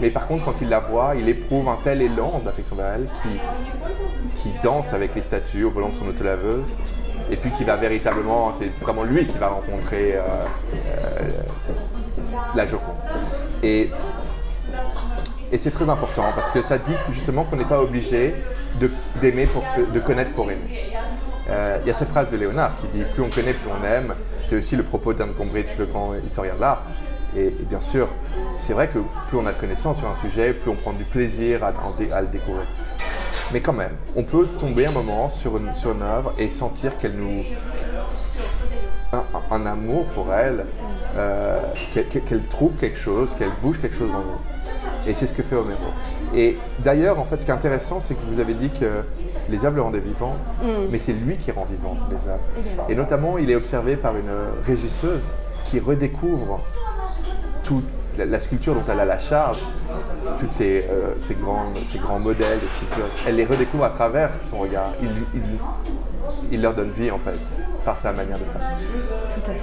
Mais 0.00 0.10
par 0.10 0.26
contre, 0.26 0.44
quand 0.44 0.60
il 0.60 0.68
la 0.68 0.80
voit, 0.80 1.14
il 1.14 1.28
éprouve 1.28 1.68
un 1.68 1.78
tel 1.82 2.02
élan 2.02 2.42
d'affection 2.44 2.76
vers 2.76 2.94
elle 2.94 3.06
qui, 3.22 4.42
qui 4.42 4.48
danse 4.62 4.92
avec 4.92 5.14
les 5.14 5.22
statues 5.22 5.64
au 5.64 5.70
volant 5.70 5.90
de 5.90 5.94
son 5.94 6.08
autolaveuse 6.08 6.76
et 7.30 7.36
puis 7.36 7.50
qui 7.52 7.64
va 7.64 7.76
véritablement, 7.76 8.52
c'est 8.58 8.70
vraiment 8.80 9.04
lui 9.04 9.26
qui 9.26 9.38
va 9.38 9.48
rencontrer 9.48 10.14
euh, 10.14 10.20
euh, 10.20 11.28
la 12.54 12.66
Joconde. 12.66 12.94
Et, 13.62 13.90
et 15.52 15.58
c'est 15.58 15.70
très 15.70 15.88
important 15.88 16.24
parce 16.34 16.50
que 16.50 16.62
ça 16.62 16.78
dit 16.78 16.94
justement 17.10 17.44
qu'on 17.44 17.56
n'est 17.56 17.64
pas 17.64 17.80
obligé 17.80 18.34
d'aimer 19.20 19.46
pour 19.46 19.62
de 19.92 20.00
connaître 20.00 20.32
pour 20.32 20.50
aimer. 20.50 20.90
Euh, 21.50 21.78
il 21.82 21.88
y 21.88 21.90
a 21.90 21.94
cette 21.94 22.08
phrase 22.08 22.30
de 22.30 22.36
Léonard 22.36 22.72
qui 22.80 22.86
dit 22.88 23.04
plus 23.14 23.22
on 23.22 23.28
connaît, 23.28 23.52
plus 23.52 23.70
on 23.70 23.84
aime. 23.84 24.14
C'était 24.40 24.56
aussi 24.56 24.76
le 24.76 24.82
propos 24.82 25.12
d'Anne 25.12 25.32
Combridge, 25.34 25.76
le 25.78 25.86
grand 25.86 26.14
historien 26.26 26.54
de 26.54 26.60
l'art. 26.60 26.82
Et, 27.36 27.52
bien 27.68 27.80
sûr, 27.80 28.08
c'est 28.60 28.74
vrai 28.74 28.88
que 28.88 28.98
plus 29.28 29.38
on 29.38 29.46
a 29.46 29.52
de 29.52 29.58
connaissances 29.58 29.98
sur 29.98 30.08
un 30.08 30.14
sujet, 30.16 30.52
plus 30.52 30.70
on 30.70 30.76
prend 30.76 30.92
du 30.92 31.04
plaisir 31.04 31.64
à, 31.64 31.72
à 32.12 32.20
le 32.20 32.28
découvrir. 32.28 32.64
Mais 33.52 33.60
quand 33.60 33.72
même, 33.72 33.92
on 34.16 34.22
peut 34.22 34.46
tomber 34.58 34.86
un 34.86 34.92
moment 34.92 35.28
sur 35.28 35.56
une, 35.56 35.72
sur 35.74 35.90
œuvre 36.02 36.32
et 36.38 36.48
sentir 36.48 36.96
qu'elle 36.98 37.16
nous. 37.16 37.42
Un, 39.52 39.64
amour 39.64 40.06
pour 40.06 40.34
elle, 40.34 40.66
euh, 41.16 41.60
qu'elle 41.92 42.42
trouve 42.42 42.72
quelque 42.72 42.98
chose, 42.98 43.32
qu'elle 43.38 43.52
bouge 43.62 43.80
quelque 43.80 43.94
chose 43.94 44.10
en 44.10 44.18
nous. 44.18 44.40
Et 45.06 45.14
c'est 45.14 45.28
ce 45.28 45.32
que 45.34 45.44
fait 45.44 45.54
Homero. 45.54 45.76
Et 46.34 46.56
d'ailleurs, 46.80 47.20
en 47.20 47.24
fait, 47.24 47.40
ce 47.40 47.44
qui 47.44 47.52
est 47.52 47.54
intéressant, 47.54 48.00
c'est 48.00 48.14
que 48.14 48.24
vous 48.26 48.40
avez 48.40 48.54
dit 48.54 48.70
que 48.70 49.04
les 49.48 49.64
œuvres 49.64 49.76
le 49.76 49.82
rendaient 49.82 50.00
vivant, 50.00 50.34
mm. 50.62 50.88
mais 50.90 50.98
c'est 50.98 51.12
lui 51.12 51.36
qui 51.36 51.52
rend 51.52 51.64
vivant 51.64 51.96
les 52.10 52.28
œuvres. 52.28 52.88
Et 52.88 52.96
notamment, 52.96 53.38
il 53.38 53.50
est 53.52 53.56
observé 53.56 53.96
par 53.96 54.16
une 54.16 54.32
régisseuse 54.66 55.30
qui 55.64 55.78
redécouvre 55.78 56.60
toute 57.64 57.90
la, 58.18 58.38
sculpture 58.38 58.74
dont 58.74 58.84
elle 58.88 59.00
a 59.00 59.04
la 59.04 59.18
charge, 59.18 59.58
tous 60.38 60.46
ces, 60.50 60.86
euh, 60.90 61.14
ces 61.18 61.34
grands 61.34 62.20
modèles 62.20 62.60
de 62.60 62.66
sculpture, 62.66 63.06
elle 63.26 63.36
les 63.36 63.44
redécouvre 63.44 63.84
à 63.84 63.90
travers 63.90 64.30
son 64.48 64.58
regard. 64.58 64.92
Il, 65.02 65.10
il, 66.52 66.60
leur 66.60 66.74
donne 66.74 66.90
vie 66.90 67.10
en 67.10 67.18
fait, 67.18 67.38
par 67.84 67.96
sa 67.96 68.12
manière 68.12 68.38
de 68.38 68.44
faire. 68.44 68.70
Tout 69.34 69.50
à 69.50 69.54
fait. 69.54 69.60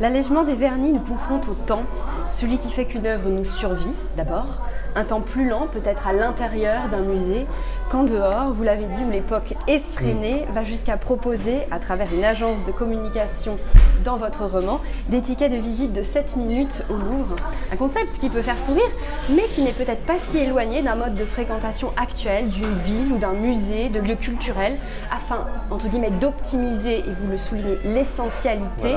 L'allègement 0.00 0.42
des 0.42 0.54
vernis 0.54 0.92
nous 0.92 1.00
confronte 1.00 1.48
au 1.48 1.54
temps, 1.54 1.84
celui 2.30 2.58
qui 2.58 2.70
fait 2.70 2.84
qu'une 2.84 3.06
œuvre 3.06 3.28
nous 3.28 3.44
survit 3.44 3.94
d'abord, 4.16 4.62
un 4.94 5.04
temps 5.04 5.20
plus 5.20 5.48
lent 5.48 5.68
peut-être 5.72 6.06
à 6.08 6.12
l'intérieur 6.12 6.88
d'un 6.90 7.02
musée 7.02 7.46
qu'en 7.92 8.04
dehors, 8.04 8.54
vous 8.54 8.62
l'avez 8.62 8.86
dit, 8.86 9.04
où 9.06 9.10
l'époque 9.10 9.52
effrénée 9.68 10.46
va 10.54 10.64
jusqu'à 10.64 10.96
proposer, 10.96 11.58
à 11.70 11.78
travers 11.78 12.08
une 12.14 12.24
agence 12.24 12.64
de 12.66 12.72
communication 12.72 13.58
dans 14.02 14.16
votre 14.16 14.46
roman, 14.46 14.80
des 15.10 15.20
tickets 15.20 15.52
de 15.52 15.58
visite 15.58 15.92
de 15.92 16.02
7 16.02 16.36
minutes 16.36 16.84
au 16.88 16.94
Louvre. 16.94 17.36
Un 17.70 17.76
concept 17.76 18.18
qui 18.18 18.30
peut 18.30 18.40
faire 18.40 18.58
sourire, 18.58 18.88
mais 19.28 19.42
qui 19.54 19.60
n'est 19.60 19.74
peut-être 19.74 20.06
pas 20.06 20.18
si 20.18 20.38
éloigné 20.38 20.80
d'un 20.80 20.94
mode 20.94 21.14
de 21.16 21.26
fréquentation 21.26 21.92
actuel 21.98 22.48
d'une 22.48 22.74
ville 22.78 23.12
ou 23.12 23.18
d'un 23.18 23.34
musée, 23.34 23.90
de 23.90 24.00
lieux 24.00 24.16
culturels, 24.16 24.78
afin, 25.14 25.44
entre 25.70 25.88
guillemets, 25.88 26.12
d'optimiser, 26.12 27.00
et 27.00 27.12
vous 27.20 27.30
le 27.30 27.36
soulignez, 27.36 27.76
l'essentialité, 27.84 28.96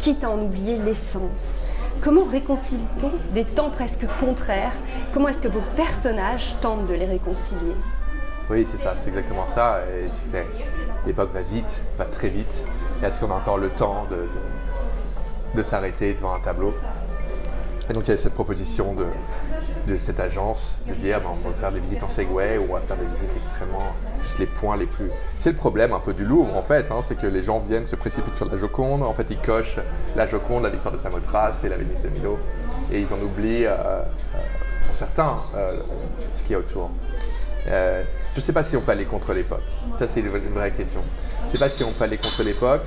quitte 0.00 0.24
à 0.24 0.30
en 0.30 0.40
oublier 0.40 0.78
l'essence. 0.78 1.60
Comment 2.02 2.24
réconcilie-t-on 2.24 3.12
des 3.34 3.44
temps 3.44 3.70
presque 3.70 4.04
contraires? 4.18 4.72
Comment 5.14 5.28
est-ce 5.28 5.42
que 5.42 5.46
vos 5.46 5.62
personnages 5.76 6.56
tentent 6.60 6.86
de 6.88 6.94
les 6.94 7.06
réconcilier? 7.06 7.76
Oui, 8.50 8.66
c'est 8.70 8.80
ça, 8.80 8.94
c'est 8.96 9.08
exactement 9.08 9.46
ça. 9.46 9.80
l'époque 11.06 11.30
va 11.32 11.42
vite, 11.42 11.82
va 11.96 12.04
très 12.04 12.28
vite. 12.28 12.64
Est-ce 13.02 13.20
qu'on 13.20 13.30
a 13.30 13.34
encore 13.34 13.58
le 13.58 13.68
temps 13.68 14.06
de, 14.10 14.28
de, 15.56 15.62
s'arrêter 15.62 16.14
devant 16.14 16.34
un 16.34 16.40
tableau? 16.40 16.74
Et 17.88 17.92
donc 17.92 18.06
il 18.06 18.10
y 18.10 18.14
a 18.14 18.16
cette 18.16 18.34
proposition 18.34 18.94
de, 18.94 19.06
de 19.86 19.96
cette 19.96 20.20
agence 20.20 20.76
de 20.86 20.94
dire 20.94 21.20
ben, 21.20 21.30
on 21.44 21.48
va 21.48 21.54
faire 21.54 21.72
des 21.72 21.80
visites 21.80 22.02
en 22.02 22.08
Segway 22.08 22.58
ou 22.58 22.66
on 22.70 22.74
va 22.74 22.80
faire 22.80 22.96
des 22.96 23.06
visites 23.06 23.36
extrêmement 23.36 23.94
juste 24.20 24.38
les 24.38 24.46
points 24.46 24.76
les 24.76 24.86
plus. 24.86 25.10
C'est 25.36 25.50
le 25.50 25.56
problème 25.56 25.92
un 25.92 25.98
peu 25.98 26.12
du 26.12 26.24
Louvre 26.24 26.56
en 26.56 26.62
fait, 26.62 26.90
hein, 26.90 27.00
c'est 27.02 27.16
que 27.16 27.26
les 27.26 27.42
gens 27.42 27.58
viennent 27.58 27.86
se 27.86 27.96
précipitent 27.96 28.36
sur 28.36 28.46
la 28.46 28.56
Joconde, 28.56 29.02
en 29.02 29.14
fait 29.14 29.26
ils 29.30 29.40
cochent 29.40 29.78
la 30.14 30.28
Joconde, 30.28 30.62
la 30.62 30.70
victoire 30.70 30.94
de 30.94 30.98
Samothrace 30.98 31.64
et 31.64 31.68
la 31.68 31.76
Vénus 31.76 32.02
de 32.02 32.08
Milo 32.10 32.38
et 32.92 33.00
ils 33.00 33.12
en 33.12 33.20
oublient 33.20 33.66
euh, 33.66 33.74
euh, 33.74 34.02
pour 34.86 34.96
certains 34.96 35.38
euh, 35.56 35.80
ce 36.34 36.42
qu'il 36.42 36.52
y 36.52 36.54
a 36.54 36.58
autour. 36.58 36.90
Je 37.66 38.36
ne 38.36 38.40
sais 38.40 38.52
pas 38.52 38.62
si 38.62 38.76
on 38.76 38.80
peut 38.80 38.92
aller 38.92 39.04
contre 39.04 39.32
l'époque. 39.32 39.62
Ça 39.98 40.06
c'est 40.12 40.20
une 40.20 40.28
vraie 40.28 40.70
question. 40.70 41.00
Je 41.42 41.46
ne 41.46 41.50
sais 41.50 41.58
pas 41.58 41.68
si 41.68 41.84
on 41.84 41.92
peut 41.92 42.04
aller 42.04 42.18
contre 42.18 42.42
l'époque. 42.42 42.82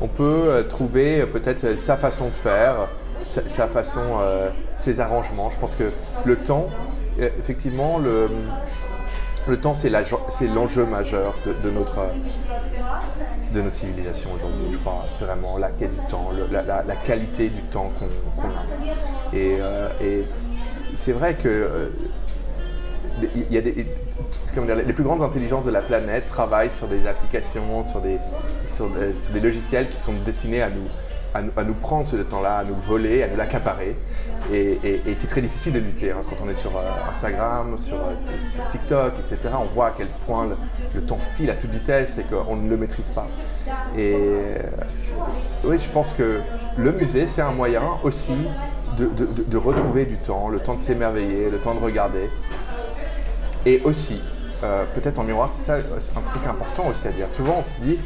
On 0.00 0.08
peut 0.08 0.64
trouver 0.68 1.26
peut-être 1.26 1.78
sa 1.78 1.96
façon 1.96 2.28
de 2.28 2.34
faire, 2.34 2.74
sa, 3.24 3.68
façon, 3.68 4.18
ses 4.74 4.98
arrangements. 4.98 5.50
Je 5.50 5.58
pense 5.58 5.74
que 5.76 5.90
le 6.24 6.36
temps, 6.36 6.66
effectivement, 7.18 7.98
le, 7.98 8.28
le 9.48 9.56
temps, 9.56 9.74
c'est 9.74 9.90
l'enjeu 9.90 10.86
majeur 10.86 11.34
de, 11.46 11.70
notre, 11.70 12.06
de 13.52 13.60
nos 13.60 13.70
civilisations 13.70 14.30
aujourd'hui, 14.34 14.66
je 14.72 14.78
crois. 14.78 15.04
C'est 15.18 15.24
vraiment 15.24 15.58
la 15.58 15.70
quête 15.70 15.92
du 15.92 16.06
temps, 16.06 16.30
la, 16.50 16.96
qualité 17.04 17.48
du 17.48 17.62
temps 17.62 17.90
qu'on 17.98 18.44
a. 18.46 19.36
Et, 19.36 19.58
euh, 19.60 19.88
c'est 20.94 21.12
vrai 21.12 21.34
que 21.34 21.48
euh, 21.48 21.88
il 23.34 23.52
y 23.54 23.58
a 23.58 24.74
les 24.74 24.92
plus 24.92 25.04
grandes 25.04 25.22
intelligences 25.22 25.64
de 25.64 25.70
la 25.70 25.80
planète 25.80 26.26
travaillent 26.26 26.70
sur 26.70 26.86
des 26.88 27.06
applications, 27.06 27.86
sur 27.86 28.00
des, 28.00 28.18
des 29.32 29.40
logiciels 29.40 29.88
qui 29.88 30.00
sont 30.00 30.14
destinés 30.24 30.62
à 30.62 30.70
nous, 30.70 30.88
à, 31.34 31.64
nous 31.64 31.74
prendre 31.74 32.06
ce 32.06 32.16
temps-là, 32.16 32.58
à 32.58 32.64
nous 32.64 32.74
voler, 32.74 33.22
à 33.22 33.28
nous 33.28 33.36
l'accaparer. 33.36 33.96
Et, 34.52 34.78
c'est 35.16 35.28
très 35.28 35.40
difficile 35.40 35.72
de 35.72 35.78
lutter. 35.78 36.10
Hein. 36.10 36.18
Quand 36.28 36.36
on 36.44 36.48
est 36.48 36.54
sur 36.54 36.76
euh, 36.76 36.82
Instagram, 37.10 37.76
sur, 37.78 37.94
euh, 37.94 38.14
TikTok, 38.70 39.14
etc., 39.18 39.54
on 39.58 39.72
voit 39.74 39.88
à 39.88 39.94
quel 39.96 40.08
point 40.26 40.48
le, 40.94 41.02
temps 41.02 41.16
file 41.16 41.50
à 41.50 41.54
toute 41.54 41.70
vitesse 41.70 42.18
et 42.18 42.24
qu'on 42.24 42.56
ne 42.56 42.68
le 42.68 42.76
maîtrise 42.76 43.10
pas. 43.10 43.26
Et 43.96 44.14
euh, 44.14 44.58
oui, 45.64 45.78
je 45.78 45.88
pense 45.88 46.12
que 46.12 46.40
le 46.76 46.92
musée, 46.92 47.26
c'est 47.26 47.42
un 47.42 47.52
moyen 47.52 47.82
aussi 48.02 48.34
de, 48.98 49.56
retrouver 49.56 50.04
du 50.04 50.16
temps, 50.16 50.48
le 50.48 50.58
temps 50.58 50.74
de 50.74 50.82
s'émerveiller, 50.82 51.50
le 51.50 51.58
temps 51.58 51.74
de 51.74 51.80
regarder. 51.80 52.28
Et 53.66 53.80
aussi, 53.84 54.20
peut-être 54.94 55.18
en 55.18 55.24
miroir, 55.24 55.50
c'est 55.52 55.62
ça 55.62 55.74
un 55.76 56.20
truc 56.20 56.46
important 56.46 56.88
aussi 56.88 57.06
à 57.08 57.10
dire. 57.10 57.30
Souvent, 57.30 57.64
on 57.64 57.68
se 57.68 57.84
dit, 57.84 57.98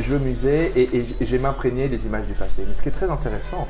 je 0.00 0.12
veux 0.12 0.18
musée 0.18 0.72
et, 0.76 1.24
vais 1.24 1.38
m'imprégner 1.38 1.88
des 1.88 2.04
images 2.06 2.26
du 2.26 2.34
passé. 2.34 2.64
Mais 2.66 2.74
ce 2.74 2.82
qui 2.82 2.88
est 2.88 2.92
très 2.92 3.10
intéressant, 3.10 3.66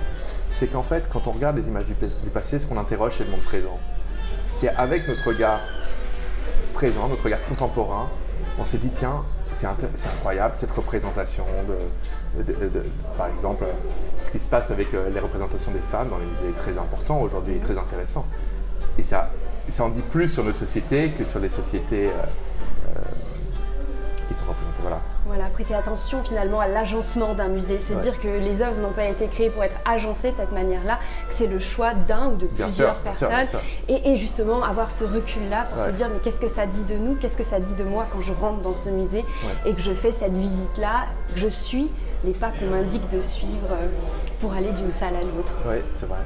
c'est 0.51 0.67
qu'en 0.67 0.83
fait, 0.83 1.09
quand 1.11 1.27
on 1.27 1.33
regarde 1.33 1.57
les 1.57 1.69
images 1.69 1.87
du, 1.87 2.31
passé, 2.31 2.59
ce 2.59 2.67
qu'on 2.67 2.79
interroge, 2.79 3.15
c'est 3.19 3.25
le 3.25 3.31
monde 3.31 3.43
présent. 3.43 3.79
C'est 4.53 4.69
avec 4.69 5.07
notre 5.09 5.27
regard 5.27 5.61
présent, 6.75 7.09
notre 7.09 7.25
regard 7.25 7.45
contemporain, 7.49 8.11
on 8.59 8.65
s'est 8.65 8.79
dit, 8.79 8.91
tiens, 8.95 9.23
c'est 9.53 9.67
incroyable 9.67 10.55
cette 10.57 10.71
représentation 10.71 11.45
de, 12.37 12.83
par 13.19 13.29
exemple, 13.29 13.65
ce 14.21 14.31
qui 14.31 14.39
se 14.39 14.49
passe 14.49 14.71
avec 14.71 14.95
euh, 14.95 15.11
les 15.11 15.21
représentations 15.21 15.73
des 15.73 15.81
femmes 15.81 16.09
dans 16.09 16.19
les 16.19 16.25
musées 16.25 16.49
est 16.49 16.59
très 16.59 16.79
important 16.79 17.21
aujourd'hui, 17.21 17.59
très 17.59 17.77
intéressant. 17.77 18.25
Et 18.99 19.03
ça, 19.03 19.31
ça 19.69 19.85
en 19.85 19.89
dit 19.89 20.03
plus 20.03 20.29
sur 20.29 20.45
notre 20.45 20.59
société 20.59 21.11
que 21.11 21.25
sur 21.25 21.39
les 21.39 21.49
sociétés 21.49 22.09
euh, 22.09 22.13
euh, 22.89 23.01
qui 24.29 24.35
sont 24.35 24.47
représentées. 24.47 24.81
Voilà. 24.83 25.01
Voilà, 25.27 25.45
prêter 25.45 25.75
attention 25.75 26.25
finalement 26.25 26.59
à 26.61 26.67
l'agencement 26.67 27.35
d'un 27.35 27.49
musée, 27.49 27.79
se 27.79 27.93
dire 27.93 28.19
que 28.21 28.27
les 28.27 28.63
œuvres 28.63 28.81
n'ont 28.81 28.93
pas 28.93 29.05
été 29.05 29.29
créées 29.29 29.51
pour 29.51 29.63
être 29.63 29.77
agencées 29.85 30.33
de 30.33 30.37
cette 30.37 30.53
manière-là, 30.53 30.99
que 31.29 31.35
c'est 31.37 31.47
le 31.47 31.61
choix 31.61 31.95
d'un 31.95 32.31
ou 32.31 32.37
de 32.37 32.47
plusieurs 32.47 32.97
personnes, 32.97 33.31
Et, 33.89 34.17
justement 34.17 34.65
avoir 34.65 34.91
ce 34.91 35.05
recul-là 35.05 35.67
pour 35.71 35.85
se 35.85 35.91
dire 35.91 36.09
mais 36.09 36.19
qu'est-ce 36.19 36.41
que 36.41 36.49
ça 36.49 36.67
dit 36.67 36.83
de 36.85 36.95
nous, 36.95 37.15
qu'est-ce 37.15 37.37
que 37.37 37.45
ça 37.45 37.61
dit 37.61 37.75
de 37.75 37.85
moi 37.85 38.07
quand 38.13 38.23
je 38.23 38.33
rentre 38.33 38.61
dans 38.61 38.75
ce 38.75 38.89
musée 38.89 39.25
et 39.65 39.75
que 39.75 39.81
je 39.81 39.93
fais 39.93 40.11
cette 40.11 40.37
visite-là, 40.37 41.07
que 41.33 41.39
je 41.39 41.49
suis 41.49 41.91
les 42.25 42.33
pas 42.33 42.51
qu'on 42.51 42.67
m'indique 42.67 43.09
de 43.11 43.21
suivre 43.21 43.71
euh, 43.71 43.89
pour 44.41 44.53
aller 44.53 44.73
d'une 44.73 44.91
salle 44.91 45.15
à 45.17 45.21
l'autre. 45.21 45.55
Oui, 45.67 45.77
c'est 45.93 46.07
vrai. 46.07 46.19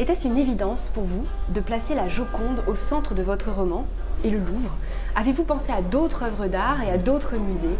Était-ce 0.00 0.28
une 0.28 0.38
évidence 0.38 0.92
pour 0.94 1.02
vous 1.02 1.26
de 1.48 1.60
placer 1.60 1.96
la 1.96 2.08
Joconde 2.08 2.62
au 2.68 2.76
centre 2.76 3.14
de 3.14 3.22
votre 3.24 3.50
roman 3.50 3.84
et 4.22 4.30
le 4.30 4.38
Louvre? 4.38 4.70
Avez-vous 5.16 5.42
pensé 5.42 5.72
à 5.72 5.82
d'autres 5.82 6.22
œuvres 6.22 6.46
d'art 6.46 6.84
et 6.84 6.90
à 6.92 6.98
d'autres 6.98 7.34
musées? 7.34 7.74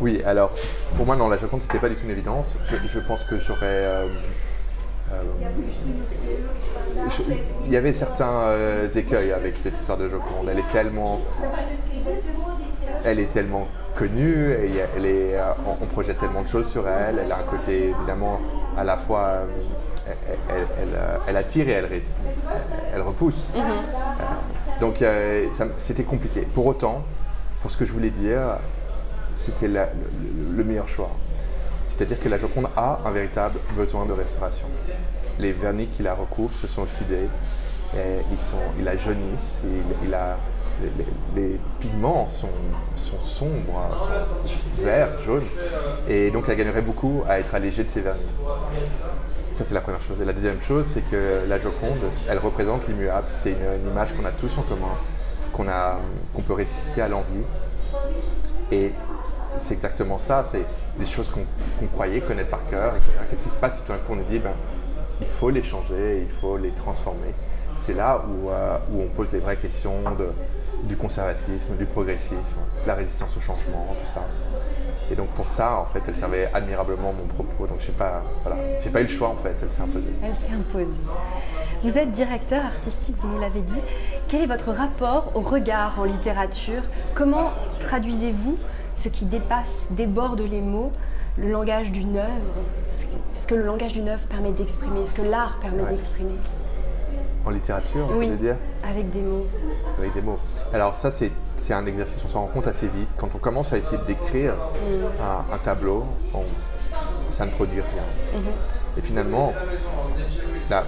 Oui, 0.00 0.22
alors 0.24 0.52
pour 0.96 1.06
moi, 1.06 1.16
non, 1.16 1.28
la 1.28 1.36
Joconde, 1.36 1.62
c'était 1.62 1.80
pas 1.80 1.88
du 1.88 1.96
tout 1.96 2.04
une 2.04 2.12
évidence. 2.12 2.54
Je, 2.64 3.00
pense 3.00 3.24
que 3.24 3.38
j'aurais. 3.40 3.58
Euh, 3.62 4.06
euh, 5.12 5.22
il 7.66 7.72
y 7.72 7.76
avait 7.76 7.92
certains 7.92 8.42
euh, 8.42 8.88
écueils 8.88 9.32
avec 9.32 9.56
cette 9.56 9.74
histoire 9.74 9.98
de 9.98 10.08
Joconde. 10.08 10.48
Elle 10.48 10.60
est 10.60 10.70
tellement. 10.70 11.18
Elle 13.04 13.18
est 13.18 13.32
tellement 13.32 13.66
connue, 13.96 14.52
et 14.52 14.70
elle 14.96 15.06
est, 15.06 15.34
on, 15.66 15.86
projette 15.86 16.18
tellement 16.18 16.42
de 16.42 16.48
choses 16.48 16.70
sur 16.70 16.86
elle. 16.88 17.20
Elle 17.24 17.32
a 17.32 17.38
un 17.38 17.42
côté 17.42 17.88
évidemment 17.88 18.40
à 18.76 18.84
la 18.84 18.96
fois. 18.96 19.40
Elle, 21.28 21.36
attire 21.36 21.68
et 21.68 21.72
elle, 21.72 22.02
elle 22.94 23.02
repousse. 23.02 23.50
Mm-hmm. 23.54 24.80
Donc 24.80 25.02
euh, 25.02 25.46
c'était 25.76 26.04
compliqué. 26.04 26.42
Pour 26.42 26.66
autant, 26.66 27.04
pour 27.60 27.70
ce 27.70 27.76
que 27.76 27.84
je 27.84 27.92
voulais 27.92 28.10
dire, 28.10 28.58
c'était 29.36 29.68
le, 29.68 30.64
meilleur 30.64 30.88
choix. 30.88 31.10
C'est-à-dire 31.86 32.18
que 32.20 32.28
la 32.28 32.38
Joconde 32.38 32.68
a 32.76 33.00
un 33.04 33.10
véritable 33.10 33.58
besoin 33.76 34.06
de 34.06 34.12
restauration. 34.12 34.66
Les 35.38 35.52
vernis 35.52 35.86
qui 35.86 36.02
la 36.02 36.14
recouvrent 36.14 36.54
se 36.54 36.66
sont 36.66 36.82
oxydés, 36.82 37.28
et 37.94 38.20
ils, 38.30 38.40
sont, 38.40 38.56
ils 38.78 38.84
la 38.84 38.96
jaunissent, 38.96 39.60
il, 40.04 40.14
a, 40.14 40.38
les, 41.34 41.58
pigments 41.80 42.28
sont, 42.28 42.48
sombres, 42.94 43.18
sont 43.98 44.82
verts, 44.82 45.18
jaunes, 45.24 45.46
et 46.08 46.30
donc 46.30 46.44
elle 46.48 46.56
gagnerait 46.56 46.82
beaucoup 46.82 47.22
à 47.28 47.40
être 47.40 47.54
allégée 47.54 47.84
de 47.84 47.90
ces 47.90 48.00
vernis. 48.00 48.20
Ça, 49.60 49.66
c'est 49.66 49.74
la 49.74 49.82
première 49.82 50.00
chose. 50.00 50.18
Et 50.22 50.24
la 50.24 50.32
deuxième 50.32 50.58
chose, 50.58 50.86
c'est 50.86 51.02
que 51.02 51.46
la 51.46 51.60
Joconde, 51.60 51.98
elle 52.30 52.38
représente 52.38 52.88
l'immuable. 52.88 53.26
C'est 53.30 53.50
une, 53.50 53.90
image 53.90 54.14
qu'on 54.14 54.24
a 54.24 54.30
tous 54.30 54.56
en 54.56 54.62
commun, 54.62 54.88
qu'on 55.52 56.40
peut 56.40 56.54
ressusciter 56.54 57.02
à 57.02 57.08
l'envie. 57.08 57.44
Et 58.72 58.92
c'est 59.58 59.74
exactement 59.74 60.16
ça. 60.16 60.44
C'est 60.50 60.64
des 60.98 61.04
choses 61.04 61.30
qu'on 61.30 61.86
croyait 61.88 62.22
connaître 62.22 62.48
par 62.48 62.66
cœur, 62.70 62.94
Qu'est-ce 63.28 63.42
qui 63.42 63.50
se 63.50 63.58
passe 63.58 63.76
si 63.76 63.82
tout 63.82 63.92
d'un 63.92 63.98
coup 63.98 64.14
on 64.14 64.16
nous 64.16 64.24
dit, 64.30 64.38
ben, 64.38 64.54
il 65.20 65.26
faut 65.26 65.50
les 65.50 65.62
changer, 65.62 66.22
il 66.22 66.30
faut 66.40 66.56
les 66.56 66.70
transformer? 66.70 67.34
C'est 67.76 67.92
là 67.92 68.24
où, 68.26 68.48
euh, 68.48 68.78
où, 68.90 69.02
on 69.02 69.08
pose 69.08 69.30
les 69.30 69.40
vraies 69.40 69.58
questions 69.58 70.00
de, 70.18 70.30
du 70.84 70.96
conservatisme, 70.96 71.76
du 71.76 71.84
progressisme, 71.84 72.56
la 72.86 72.94
résistance 72.94 73.36
au 73.36 73.40
changement, 73.42 73.94
tout 74.00 74.10
ça. 74.10 74.22
Et 75.10 75.16
donc 75.16 75.28
pour 75.30 75.48
ça, 75.48 75.78
en 75.78 75.86
fait, 75.86 76.02
elle 76.06 76.14
servait 76.14 76.48
admirablement 76.54 77.12
mon 77.12 77.26
propos. 77.26 77.66
Donc 77.66 77.80
j'ai 77.80 77.92
pas, 77.92 78.22
voilà, 78.44 78.60
j'ai 78.82 78.90
pas 78.90 79.00
eu 79.00 79.04
le 79.04 79.08
choix 79.08 79.28
en 79.28 79.36
fait. 79.36 79.54
Elle 79.60 79.70
s'est 79.70 79.82
imposée. 79.82 80.10
Elle 80.22 80.34
s'est 80.34 80.54
imposée. 80.54 81.00
Vous 81.82 81.96
êtes 81.96 82.12
directeur 82.12 82.64
artistique, 82.64 83.16
vous 83.20 83.28
nous 83.28 83.40
l'avez 83.40 83.62
dit. 83.62 83.80
Quel 84.28 84.42
est 84.42 84.46
votre 84.46 84.70
rapport 84.70 85.32
au 85.34 85.40
regard 85.40 85.98
en 85.98 86.04
littérature? 86.04 86.82
Comment 87.14 87.50
traduisez-vous 87.80 88.56
ce 88.96 89.08
qui 89.08 89.24
dépasse, 89.24 89.86
déborde 89.90 90.40
les 90.40 90.60
mots, 90.60 90.92
le 91.38 91.50
langage 91.50 91.90
d'une 91.90 92.16
œuvre? 92.16 92.54
Ce 93.34 93.46
que 93.46 93.54
le 93.54 93.64
langage 93.64 93.94
d'une 93.94 94.10
œuvre 94.10 94.22
permet 94.28 94.52
d'exprimer, 94.52 95.06
ce 95.06 95.14
que 95.14 95.22
l'art 95.22 95.58
permet 95.60 95.84
d'exprimer 95.84 96.36
En 97.46 97.50
littérature, 97.50 98.06
on 98.10 98.18
oui, 98.18 98.28
peut 98.28 98.36
dire? 98.36 98.56
Avec 98.88 99.10
des 99.10 99.20
mots. 99.20 99.46
Avec 99.98 100.12
des 100.12 100.22
mots. 100.22 100.38
Alors 100.74 100.94
ça, 100.94 101.10
c'est 101.10 101.32
c'est 101.60 101.74
un 101.74 101.84
exercice, 101.84 102.24
on 102.24 102.28
s'en 102.28 102.40
rend 102.40 102.46
compte 102.46 102.66
assez 102.66 102.88
vite. 102.88 103.10
Quand 103.18 103.34
on 103.34 103.38
commence 103.38 103.72
à 103.72 103.78
essayer 103.78 103.98
de 103.98 104.04
décrire 104.04 104.54
un, 105.52 105.58
tableau, 105.58 106.06
ça 107.30 107.44
ne 107.44 107.50
produit 107.50 107.80
rien. 107.80 108.40
Et 108.96 109.02
finalement, 109.02 109.52
la, 110.70 110.84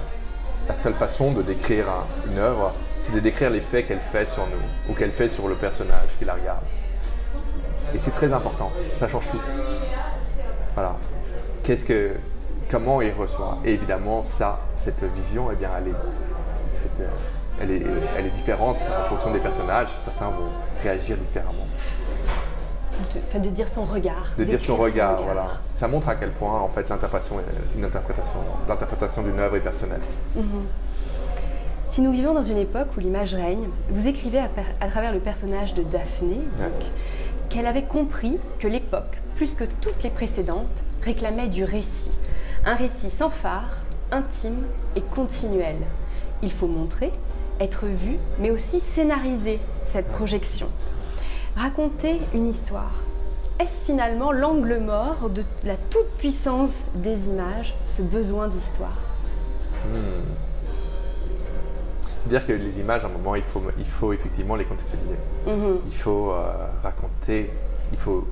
seule 0.75 0.95
façon 0.95 1.33
de 1.33 1.43
décrire 1.43 1.87
une 2.26 2.38
œuvre, 2.38 2.73
c'est 3.02 3.12
de 3.12 3.21
décrire 3.21 3.50
les 3.50 3.61
faits 3.61 3.87
qu'elle 3.87 4.00
fait 4.00 4.26
sur 4.26 4.45
nous 4.47 4.91
ou 4.91 4.97
qu'elle 4.97 5.11
fait 5.11 5.29
sur 5.29 5.47
le 5.47 5.55
personnage 5.55 6.09
qui 6.19 6.25
la 6.25 6.35
regarde. 6.35 6.64
Et 7.95 7.99
c'est 7.99 8.11
très 8.11 8.33
important, 8.33 8.73
ça 8.99 9.09
change 9.09 9.29
tout. 9.31 9.41
Voilà. 10.75 10.97
Qu'est-ce 11.62 11.85
que, 11.85 12.12
comment 12.71 13.02
il 13.02 13.12
reçoit? 13.12 13.59
Et 13.67 13.75
évidemment, 13.75 14.23
ça, 14.23 14.61
cette 14.76 15.05
vision, 15.05 15.50
eh 15.52 15.57
bien, 15.57 15.71
elle 15.76 15.88
est, 15.88 15.97
elle 17.62 17.71
est, 17.71 17.83
elle 18.19 18.26
est 18.26 18.31
différente 18.31 18.78
en 19.00 19.09
fonction 19.09 19.31
des 19.31 19.38
personnages. 19.38 19.88
Certains 20.02 20.26
vont 20.26 20.50
réagir 20.83 21.16
différemment. 21.16 21.66
De, 23.35 23.38
de 23.38 23.49
dire 23.49 23.69
son 23.69 23.85
regard. 23.85 24.33
De 24.37 24.45
dire 24.45 24.61
son 24.61 24.76
regard, 24.76 25.23
voilà. 25.23 25.61
Ça 25.75 25.88
montre 25.88 26.09
à 26.09 26.14
quel 26.14 26.31
point, 26.31 26.61
en 26.61 26.69
fait, 26.69 26.88
l'interprétation, 26.88 27.37
une 27.76 27.85
interprétation, 27.85 28.38
l'interprétation 28.69 29.23
d'une 29.23 29.38
œuvre 29.38 29.57
est 29.57 29.61
personnelle. 29.61 30.00
Mhm. 30.37 30.66
Si 31.90 32.00
nous 32.00 32.12
vivons 32.12 32.33
dans 32.33 32.42
une 32.42 32.59
époque 32.59 32.88
où 32.97 33.00
l'image 33.00 33.35
règne, 33.35 33.69
vous 33.90 34.07
écrivez 34.07 34.38
à, 34.38 34.88
travers 34.88 35.12
le 35.12 35.19
personnage 35.19 35.75
de 35.75 35.83
Daphné 35.83 36.40
qu'elle 37.50 37.66
avait 37.66 37.83
compris 37.83 38.38
que 38.61 38.66
l'époque, 38.66 39.21
plus 39.37 39.54
que 39.54 39.64
toutes 39.64 40.02
les 40.02 40.09
précédentes, 40.09 40.85
réclamait 41.02 41.49
du 41.49 41.64
récit. 41.64 42.12
Un 42.64 42.76
récit 42.76 43.11
sans 43.11 43.28
phare, 43.28 43.76
intime 44.11 44.64
et 44.97 45.02
continuel. 45.02 45.76
Il 46.42 46.50
faut 46.50 46.66
montrer, 46.66 47.12
être 47.61 47.87
vu, 47.87 48.19
mais 48.39 48.51
aussi 48.51 48.81
scénariser 48.81 49.61
cette 49.93 50.09
projection. 50.09 50.69
Raconter 51.57 52.19
une 52.35 52.49
histoire. 52.49 52.93
Est-ce 53.59 53.85
finalement 53.85 54.33
l'angle 54.33 54.79
mort 54.79 55.31
de 55.31 55.45
la 55.65 55.77
toute-puissance 55.91 56.71
des 56.95 57.29
images, 57.29 57.75
ce 57.87 58.03
besoin 58.03 58.49
d'histoire? 58.49 58.97
Hmm 59.87 60.33
dire 62.27 62.47
que 62.47 62.53
les 62.53 62.81
images, 62.81 63.05
à 63.05 63.09
un 63.09 63.11
moment, 63.11 63.35
il 63.35 63.43
faut, 63.43 63.63
il 63.79 63.85
faut 63.85 64.13
effectivement 64.13 64.57
les 64.57 64.65
contextualiser. 64.65 65.17
Mhm. 65.47 65.79
Il 65.87 65.95
faut 65.95 66.33
euh, 66.33 66.51
raconter, 66.83 67.51
il 67.93 67.99
faut. 67.99 68.27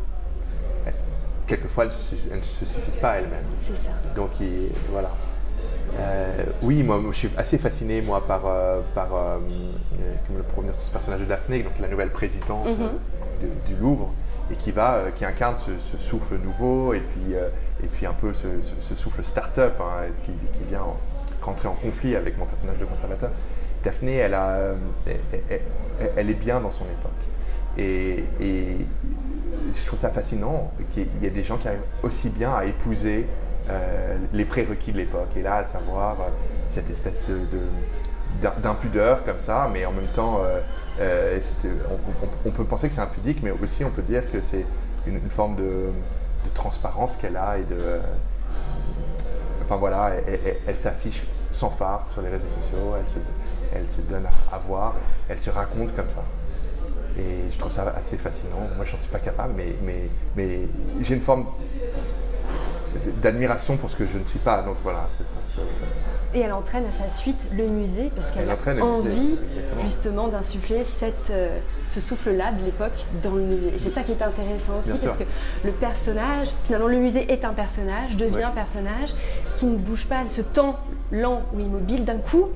Quelquefois, 1.46 1.84
elles 1.84 2.38
ne 2.38 2.42
se 2.42 2.64
suffisent 2.64 2.96
pas 2.98 3.18
elles-mêmes. 3.18 3.44
C'est 3.66 3.84
ça. 3.84 3.92
Donc, 4.14 4.30
voilà. 4.92 5.10
Euh, 6.00 6.44
oui, 6.62 6.82
moi, 6.82 7.00
je 7.10 7.16
suis 7.16 7.30
assez 7.36 7.58
fasciné, 7.58 8.02
moi, 8.02 8.26
par, 8.26 8.42
euh, 8.46 8.80
par 8.94 9.08
comme 9.08 10.36
le 10.36 10.42
provenir 10.42 10.72
de 10.72 10.78
ce 10.78 10.90
personnage 10.90 11.20
de 11.20 11.26
Daphné, 11.26 11.62
donc 11.62 11.78
la 11.78 11.88
nouvelle 11.88 12.10
présidente 12.10 12.78
mhm. 12.78 13.48
du 13.66 13.76
Louvre, 13.76 14.12
et 14.50 14.56
qui 14.56 14.72
va, 14.72 15.10
qui 15.14 15.24
incarne 15.24 15.56
ce, 15.56 15.98
souffle 15.98 16.36
nouveau, 16.36 16.94
et 16.94 17.00
puis, 17.00 17.34
et 17.34 17.86
puis 17.86 18.06
un 18.06 18.12
peu 18.12 18.32
ce, 18.32 18.94
souffle 18.94 19.22
start-up, 19.24 19.74
hein, 19.80 20.06
qui, 20.24 20.32
qui, 20.32 20.64
vient 20.68 20.84
rentrer 21.42 21.68
en 21.68 21.74
conflit 21.74 22.16
avec 22.16 22.38
mon 22.38 22.46
personnage 22.46 22.78
de 22.78 22.84
conservateur. 22.84 23.30
Daphné, 23.82 24.16
elle, 24.16 24.34
a, 24.34 24.58
elle, 26.16 26.30
est 26.30 26.34
bien 26.34 26.60
dans 26.60 26.70
son 26.70 26.84
époque. 26.84 27.78
Et, 27.78 28.24
je 29.72 29.86
trouve 29.86 29.98
ça 29.98 30.10
fascinant 30.10 30.72
qu'il 30.92 31.06
y 31.22 31.26
ait 31.26 31.30
des 31.30 31.44
gens 31.44 31.56
qui 31.56 31.68
arrivent 31.68 31.80
aussi 32.02 32.28
bien 32.28 32.54
à 32.54 32.64
épouser 32.64 33.26
euh, 33.68 34.16
les 34.32 34.44
prérequis 34.44 34.92
de 34.92 34.98
l'époque. 34.98 35.28
Et 35.36 35.42
là, 35.42 35.56
à 35.56 35.66
savoir 35.66 36.20
euh, 36.20 36.24
cette 36.70 36.88
espèce 36.90 37.22
de, 37.26 37.38
d'impudeur 38.62 39.24
comme 39.24 39.40
ça, 39.42 39.68
mais 39.72 39.84
en 39.84 39.92
même 39.92 40.06
temps, 40.06 40.40
euh, 41.00 41.38
on, 42.44 42.50
peut 42.50 42.64
penser 42.64 42.88
que 42.88 42.94
c'est 42.94 43.00
impudique, 43.00 43.42
mais 43.42 43.50
aussi 43.50 43.84
on 43.84 43.90
peut 43.90 44.02
dire 44.02 44.30
que 44.30 44.40
c'est 44.40 44.64
une, 45.06 45.30
forme 45.30 45.56
de, 45.56 45.90
transparence 46.54 47.16
qu'elle 47.16 47.36
a 47.36 47.58
et 47.58 47.62
de. 47.64 47.76
enfin 49.62 49.76
voilà, 49.76 50.10
elle, 50.66 50.76
s'affiche 50.76 51.22
sans 51.50 51.70
phare 51.70 52.06
sur 52.10 52.22
les 52.22 52.28
réseaux 52.28 52.44
sociaux, 52.60 52.94
elle 52.98 53.06
se, 53.06 53.18
elle 53.74 53.90
se 53.90 54.00
donne 54.00 54.26
à, 54.52 54.58
voir, 54.58 54.94
elle 55.28 55.40
se 55.40 55.50
raconte 55.50 55.94
comme 55.94 56.08
ça. 56.08 56.24
Et 57.18 57.50
je 57.50 57.58
trouve 57.58 57.72
ça 57.72 57.82
assez 57.96 58.16
fascinant. 58.16 58.68
Moi, 58.76 58.84
je 58.84 58.92
n'en 58.92 59.00
suis 59.00 59.10
pas 59.10 59.18
capable, 59.18 59.54
mais, 59.56 59.76
mais, 59.82 60.08
mais 60.36 60.68
j'ai 61.00 61.14
une 61.14 61.20
forme 61.20 61.46
d'admiration 63.22 63.76
pour 63.76 63.90
ce 63.90 63.96
que 63.96 64.06
je 64.06 64.18
ne 64.18 64.24
suis 64.24 64.38
pas. 64.38 64.62
Donc 64.62 64.76
voilà. 64.82 65.08
Et 66.32 66.40
elle 66.40 66.52
entraîne 66.52 66.84
à 66.84 66.92
sa 66.92 67.10
suite 67.10 67.40
le 67.56 67.66
musée 67.66 68.10
parce 68.14 68.30
qu'elle 68.30 68.48
a 68.48 68.84
envie 68.84 69.36
justement 69.82 70.28
d'insuffler 70.28 70.84
euh, 71.30 71.58
ce 71.88 72.00
souffle-là 72.00 72.52
de 72.52 72.64
l'époque 72.64 73.04
dans 73.22 73.34
le 73.34 73.42
musée. 73.42 73.68
Et 73.74 73.78
c'est 73.80 73.90
ça 73.90 74.02
qui 74.02 74.12
est 74.12 74.22
intéressant 74.22 74.74
aussi 74.78 75.04
parce 75.04 75.18
que 75.18 75.24
le 75.64 75.72
personnage, 75.72 76.48
finalement 76.64 76.86
le 76.86 76.98
musée 76.98 77.32
est 77.32 77.44
un 77.44 77.52
personnage, 77.52 78.16
devient 78.16 78.44
un 78.44 78.50
personnage 78.50 79.12
qui 79.56 79.66
ne 79.66 79.76
bouge 79.76 80.06
pas, 80.06 80.22
ce 80.28 80.42
temps 80.42 80.78
lent 81.10 81.42
ou 81.52 81.60
immobile 81.60 82.04
d'un 82.04 82.18
coup 82.18 82.48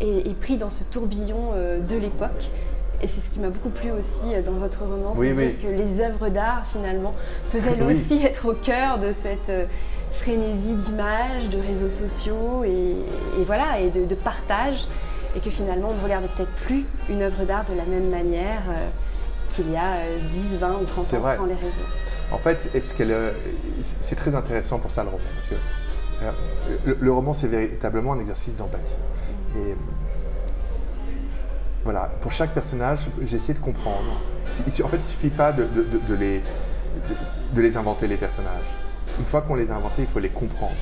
est, 0.00 0.38
pris 0.38 0.56
dans 0.56 0.70
ce 0.70 0.84
tourbillon 0.84 1.50
euh, 1.54 1.80
de 1.80 1.96
l'époque. 1.96 2.50
Et 3.00 3.06
c'est 3.06 3.20
ce 3.24 3.30
qui 3.32 3.38
m'a 3.38 3.50
beaucoup 3.50 3.70
plu 3.70 3.90
aussi 3.92 4.34
euh, 4.34 4.42
dans 4.42 4.52
votre 4.52 4.80
roman, 4.80 5.14
c'est 5.16 5.62
que 5.62 5.68
les 5.68 6.00
œuvres 6.00 6.28
d'art 6.30 6.66
finalement 6.70 7.14
peuvent 7.52 7.68
elles 7.68 7.82
aussi 7.90 8.24
être 8.24 8.46
au 8.46 8.54
cœur 8.54 8.98
de 8.98 9.12
cette 9.12 9.50
euh, 9.50 9.66
frénésie 10.12 10.74
d'images, 10.74 11.48
de 11.48 11.58
réseaux 11.58 11.88
sociaux 11.88 12.64
et, 12.64 12.96
voilà, 13.46 13.78
et 13.78 13.90
de, 13.90 14.14
partage, 14.16 14.88
et 15.36 15.40
que 15.40 15.50
finalement 15.50 15.90
on 15.90 15.94
ne 15.94 16.02
regarde 16.02 16.24
peut-être 16.36 16.52
plus 16.66 16.84
une 17.08 17.22
œuvre 17.22 17.44
d'art 17.44 17.64
de 17.66 17.76
la 17.76 17.84
même 17.84 18.10
manière 18.10 18.62
qu'il 19.54 19.70
y 19.70 19.76
a 19.76 19.98
10, 20.34 20.56
20 20.58 20.68
ou 20.82 20.84
30 20.84 20.98
ans 20.98 21.04
sans 21.04 21.44
les 21.46 21.54
réseaux. 21.54 21.86
En 22.32 22.38
fait, 22.38 22.68
c'est 24.00 24.14
très 24.16 24.34
intéressant 24.34 24.78
pour 24.78 24.90
ça 24.90 25.04
le 25.04 25.10
roman, 25.10 25.22
parce 25.34 25.48
que 25.48 26.94
le 27.00 27.12
roman 27.12 27.32
c'est 27.32 27.46
véritablement 27.46 28.14
un 28.14 28.20
exercice 28.20 28.56
d'empathie. 28.56 28.96
Et 29.56 29.76
voilà, 31.90 32.10
pour 32.20 32.32
chaque 32.32 32.52
personnage, 32.52 32.98
j'ai 33.24 33.36
essayé 33.36 33.54
de 33.54 33.60
comprendre. 33.60 34.20
En 34.46 34.88
fait, 34.88 34.96
il 34.98 34.98
ne 34.98 35.02
suffit 35.02 35.30
pas 35.30 35.52
de, 35.52 35.66
les, 36.20 36.42
de, 37.54 37.62
les 37.62 37.76
inventer, 37.78 38.06
les 38.06 38.18
personnages. 38.18 38.68
Une 39.18 39.24
fois 39.24 39.40
qu'on 39.40 39.54
les 39.54 39.70
a 39.70 39.74
inventés, 39.74 40.02
il 40.02 40.06
faut 40.06 40.18
les 40.18 40.28
comprendre. 40.28 40.76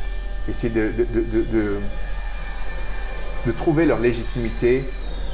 Essayer 0.49 0.75
de, 0.75 0.91
de, 3.47 3.53
trouver 3.53 3.87
leur 3.87 4.01
légitimité, 4.01 4.85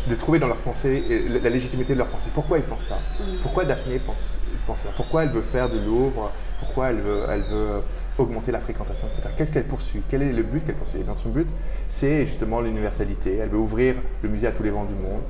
de 0.09 0.15
trouver 0.15 0.39
dans 0.39 0.49
leur 0.49 0.59
pensée 0.59 1.03
la 1.43 1.49
légitimité 1.49 1.95
de 1.95 1.99
leur 2.01 2.09
pensée. 2.09 2.29
Pourquoi 2.35 2.59
ils 2.59 2.65
pensent 2.65 2.89
ça? 2.89 2.99
Pourquoi 3.41 3.65
Daphné 3.65 3.99
pense, 3.99 4.33
pense 4.67 4.81
ça? 4.81 4.91
Pourquoi 4.95 5.23
elle 5.23 5.31
veut 5.31 5.41
faire 5.41 5.71
de 5.71 5.79
Louvre? 5.79 6.31
Pourquoi 6.61 6.91
elle 6.91 7.01
veut, 7.01 7.23
elle 7.31 7.45
veut 7.45 7.81
augmenter 8.19 8.53
la 8.53 8.61
fréquentation, 8.61 9.07
etc. 9.07 9.33
Qu'est-ce 9.39 9.53
qu'elle 9.53 9.67
poursuit? 9.67 10.03
Quel 10.11 10.21
est 10.21 10.35
le 10.35 10.43
but 10.43 10.67
qu'elle 10.67 10.75
poursuit? 10.75 10.99
Eh 11.01 11.15
Son 11.15 11.31
but, 11.31 11.49
c'est 11.89 12.27
justement 12.27 12.61
l'universalité. 12.61 13.39
Elle 13.39 13.49
veut 13.49 13.59
ouvrir 13.59 13.95
le 14.23 14.29
musée 14.29 14.49
à 14.49 14.53
tous 14.53 14.65
les 14.65 14.71
vents 14.71 14.85
du 14.85 14.93
monde. 14.93 15.23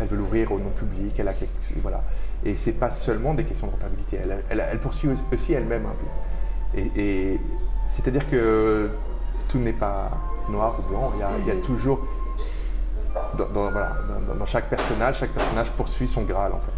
Elle 0.00 0.08
veut 0.08 0.16
l'ouvrir 0.16 0.52
au 0.52 0.58
non-public. 0.58 1.18
Elle 1.18 1.28
a 1.28 1.32
quelque... 1.32 1.52
voilà. 1.82 2.02
Et 2.44 2.54
c'est 2.54 2.72
pas 2.72 2.90
seulement 2.90 3.34
des 3.34 3.44
questions 3.44 3.66
de 3.66 3.72
rentabilité. 3.72 4.18
Elle, 4.50 4.78
poursuit 4.80 5.08
aussi 5.32 5.52
elle-même 5.52 5.86
un 5.86 5.94
peu. 5.94 6.80
Et, 6.96 7.38
c'est-à-dire 7.86 8.26
que 8.26 8.90
tout 9.48 9.58
n'est 9.58 9.72
pas 9.72 10.10
noir 10.50 10.78
ou 10.78 10.88
blanc. 10.90 11.12
Il 11.16 11.48
y 11.48 11.50
a, 11.50 11.54
toujours 11.56 12.00
dans 13.36 14.46
chaque 14.46 14.68
personnage, 14.68 15.18
chaque 15.18 15.32
personnage 15.32 15.70
poursuit 15.72 16.06
son 16.06 16.22
Graal 16.22 16.52
en 16.52 16.60
fait. 16.60 16.72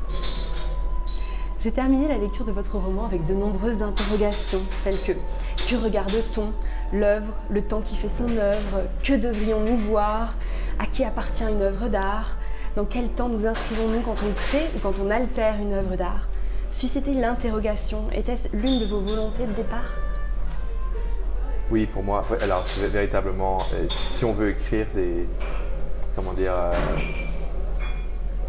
J'ai 1.61 1.72
terminé 1.72 2.09
la 2.09 2.16
lecture 2.16 2.46
de 2.46 2.52
votre 2.52 2.78
roman 2.78 3.04
avec 3.04 3.26
de 3.26 3.35
nombreuses 3.35 3.83
interrogations, 3.83 4.62
telles 4.83 5.00
que 5.02 5.12
que 5.70 5.76
regarde-t-on? 5.76 6.52
L'œuvre, 6.92 7.33
le 7.50 7.62
temps 7.62 7.80
qui 7.80 7.96
fait 7.96 8.09
son 8.09 8.28
œuvre, 8.37 8.83
que 9.04 9.12
devrions-nous 9.12 9.76
voir? 9.76 10.35
À 10.78 10.87
qui 10.87 11.04
appartient 11.04 11.44
une 11.44 11.62
œuvre 11.62 11.88
d'art? 11.88 12.33
Dans 12.76 12.85
quel 12.85 13.09
temps 13.09 13.28
nous 13.28 13.46
inscrivons-nous 13.46 14.00
quand 14.02 14.14
on 14.24 14.33
crée 14.33 14.66
ou 14.76 14.78
quand 14.80 14.94
on 15.04 15.11
altère 15.11 15.56
une 15.61 15.72
œuvre 15.72 15.96
d'art 15.96 16.28
Susciter 16.70 17.14
l'interrogation, 17.14 18.09
était-ce 18.12 18.48
l'une 18.52 18.78
de 18.78 18.87
vos 18.87 19.00
volontés 19.00 19.44
de 19.44 19.52
départ 19.52 19.96
Oui, 21.68 21.87
pour 21.87 22.04
moi, 22.04 22.24
alors 22.40 22.64
c'est 22.64 22.87
véritablement, 22.87 23.59
euh, 23.74 23.87
si 24.06 24.24
on 24.24 24.33
veut 24.33 24.50
écrire 24.50 24.87
des, 24.94 25.26
comment 26.14 26.33
dire, 26.33 26.52
euh, 26.54 26.72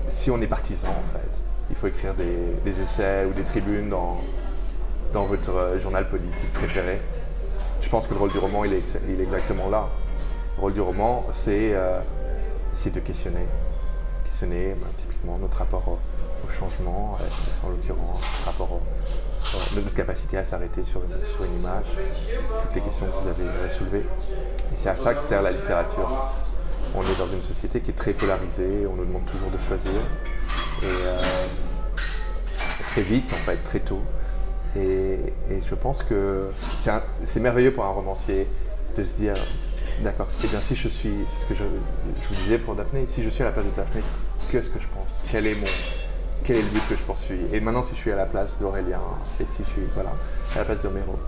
si 0.08 0.30
on 0.30 0.40
est 0.40 0.48
partisan 0.48 0.90
en 0.90 1.18
fait, 1.18 1.42
il 1.72 1.76
faut 1.76 1.88
écrire 1.88 2.14
des, 2.14 2.80
essais 2.80 3.26
ou 3.26 3.34
des 3.34 3.44
tribunes 3.44 3.90
dans, 3.90 4.22
dans 5.14 5.26
votre 5.26 5.56
euh, 5.56 5.80
journal 5.80 6.08
politique 6.08 6.54
préféré. 6.54 7.02
Je 7.82 7.90
pense 7.90 8.06
que 8.06 8.14
le 8.14 8.20
rôle 8.20 8.32
du 8.32 8.38
roman, 8.38 8.66
il 8.66 8.74
est, 8.74 9.20
exactement 9.20 9.68
là. 9.68 9.90
Le 10.58 10.62
rôle 10.62 10.74
du 10.74 10.82
roman, 10.82 11.26
c'est 11.32 11.74
de 11.74 13.00
questionner. 13.00 13.48
Questionner 14.32 14.76
ben, 14.80 14.88
typiquement 14.98 15.38
notre 15.38 15.58
rapport 15.58 15.84
au, 15.90 16.50
changement, 16.50 17.18
euh, 17.20 17.68
en 17.68 17.70
l'occurrence, 17.70 18.22
rapport 18.46 18.80
notre 19.76 19.94
capacité 19.94 20.38
à 20.38 20.46
s'arrêter 20.46 20.86
sur 20.86 21.02
une, 21.04 21.60
image, 21.60 21.86
toutes 22.62 22.76
les 22.76 22.82
questions 22.82 23.08
que 23.08 23.24
vous 23.24 23.28
avez 23.28 23.70
soulevées. 23.70 24.06
Et 24.72 24.76
c'est 24.76 24.88
à 24.88 24.96
ça 24.96 25.14
que 25.14 25.20
sert 25.20 25.42
la 25.42 25.52
littérature. 25.52 26.10
On 26.96 27.02
est 27.04 27.18
dans 27.18 27.28
une 27.28 27.42
société 27.42 27.82
qui 27.82 27.92
est 27.92 27.96
très 27.96 28.14
polarisée, 28.14 28.88
on 28.90 28.96
nous 28.96 29.06
demande 29.06 29.26
toujours 29.26 29.50
de 29.52 29.58
choisir. 29.58 29.92
Et 29.92 30.86
euh, 30.86 31.22
très 32.80 33.02
vite, 33.02 33.34
en 33.34 33.44
fait, 33.46 33.58
très 33.58 33.80
tôt. 33.80 34.02
Et, 34.78 35.20
je 35.62 35.76
pense 35.76 36.04
que 36.04 36.52
c'est 36.70 37.42
merveilleux 37.42 37.74
pour 37.74 37.84
un 37.84 37.92
romancier 37.92 38.48
de 38.98 39.04
se 39.04 39.16
dire, 39.16 39.34
d'accord, 40.00 40.28
et 40.42 40.46
eh 40.46 40.48
bien 40.48 40.60
si 40.60 40.76
je 40.76 40.88
suis, 40.88 41.14
c'est 41.28 41.42
ce 41.42 41.46
que 41.46 41.56
je, 41.56 41.64
vous 41.64 42.36
disais 42.44 42.58
pour 42.58 42.76
Daphné, 42.76 43.06
si 43.08 43.24
je 43.24 43.30
suis 43.30 43.44
à 43.44 43.48
la 43.48 43.52
place 43.52 43.66
de 43.66 43.72
Daphné, 43.72 44.02
qu'est-ce 44.50 44.70
que 44.70 44.80
je 44.80 44.88
pense? 44.88 45.10
Quel 45.32 45.48
est 45.48 45.56
mon 45.56 45.68
quel 46.44 46.58
est 46.58 46.62
le 46.62 46.70
but 46.70 46.82
que 46.90 46.96
je 46.96 47.04
poursuis? 47.04 47.40
Et 47.54 47.60
maintenant, 47.60 47.84
si 47.84 47.94
je 47.94 48.00
suis 48.00 48.12
à 48.12 48.16
la 48.16 48.26
place 48.26 48.58
d'Aurélien 48.58 49.02
et 49.40 49.46
si 49.46 49.64
je 49.64 49.70
suis 49.70 49.88
voilà, 49.94 50.12
à 50.56 50.60
la 50.60 50.66
place 50.66 50.82
d'Homero. 50.82 51.20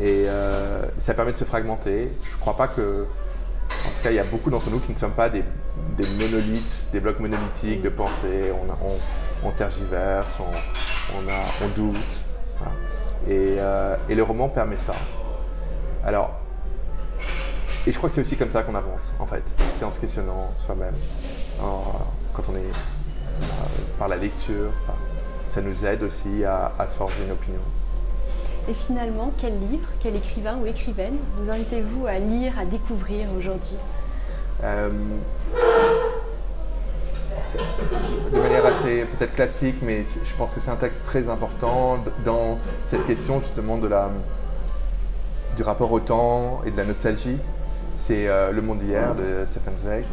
Et 0.00 0.24
euh, 0.26 0.86
ça 0.98 1.14
permet 1.14 1.32
de 1.32 1.36
se 1.36 1.44
fragmenter. 1.44 2.10
Je 2.24 2.36
crois 2.38 2.56
pas 2.56 2.68
que. 2.68 3.06
En 3.70 3.88
tout 3.90 4.02
cas, 4.02 4.10
il 4.10 4.16
y 4.16 4.20
a 4.20 4.24
beaucoup 4.24 4.50
d'entre 4.50 4.68
nous 4.70 4.80
qui 4.80 4.92
ne 4.92 4.98
sommes 4.98 5.12
pas 5.12 5.28
des, 5.28 5.44
monolithes, 5.98 6.86
des 6.92 6.98
blocs 6.98 7.20
monolithiques 7.20 7.82
de 7.82 7.88
pensée. 7.88 8.50
On, 8.52 9.46
on, 9.46 9.50
tergiverse, 9.52 10.38
on, 10.40 11.68
doute. 11.76 12.24
Euh, 13.28 13.96
et, 14.08 14.14
le 14.14 14.22
roman 14.24 14.48
permet 14.48 14.76
ça. 14.76 14.94
Alors, 16.04 16.39
et 17.86 17.92
je 17.92 17.96
crois 17.96 18.08
que 18.08 18.14
c'est 18.14 18.20
aussi 18.20 18.36
comme 18.36 18.50
ça 18.50 18.62
qu'on 18.62 18.74
avance, 18.74 19.12
en 19.18 19.26
fait. 19.26 19.42
C'est 19.74 19.84
en 19.84 19.90
se 19.90 19.98
questionnant 19.98 20.50
soi-même. 20.64 20.94
Quand 21.58 22.42
on 22.50 22.56
est 22.56 22.72
par 23.98 24.08
la 24.08 24.16
lecture, 24.16 24.70
ça 25.46 25.62
nous 25.62 25.84
aide 25.84 26.02
aussi 26.02 26.44
à, 26.44 26.72
se 26.88 26.96
forger 26.96 27.24
une 27.24 27.32
opinion. 27.32 27.60
Et 28.68 28.74
finalement, 28.74 29.32
quel 29.38 29.58
livre, 29.58 29.88
quel 30.00 30.14
écrivain 30.14 30.58
ou 30.62 30.66
écrivaine 30.66 31.16
vous 31.36 31.50
invitez-vous 31.50 32.06
à 32.06 32.18
lire, 32.18 32.58
à 32.58 32.64
découvrir 32.64 33.26
aujourd'hui? 33.36 33.76
Euh, 34.62 34.90
De 38.32 38.38
manière 38.38 38.66
assez 38.66 39.06
peut-être 39.06 39.34
classique, 39.34 39.76
mais 39.82 40.04
je 40.04 40.34
pense 40.36 40.52
que 40.52 40.60
c'est 40.60 40.70
un 40.70 40.76
texte 40.76 41.02
très 41.02 41.28
important 41.28 41.98
dans 42.24 42.58
cette 42.84 43.04
question 43.06 43.40
justement 43.40 43.78
de 43.78 43.88
la, 43.88 44.10
du 45.56 45.62
rapport 45.62 45.90
au 45.90 46.00
temps 46.00 46.60
et 46.66 46.70
de 46.70 46.76
la 46.76 46.84
nostalgie. 46.84 47.38
C'est 48.00 48.28
euh, 48.28 48.50
Le 48.50 48.62
monde 48.62 48.78
d'hier 48.78 49.14
de 49.14 49.44
Stefan 49.44 49.76
Zweig. 49.76 50.04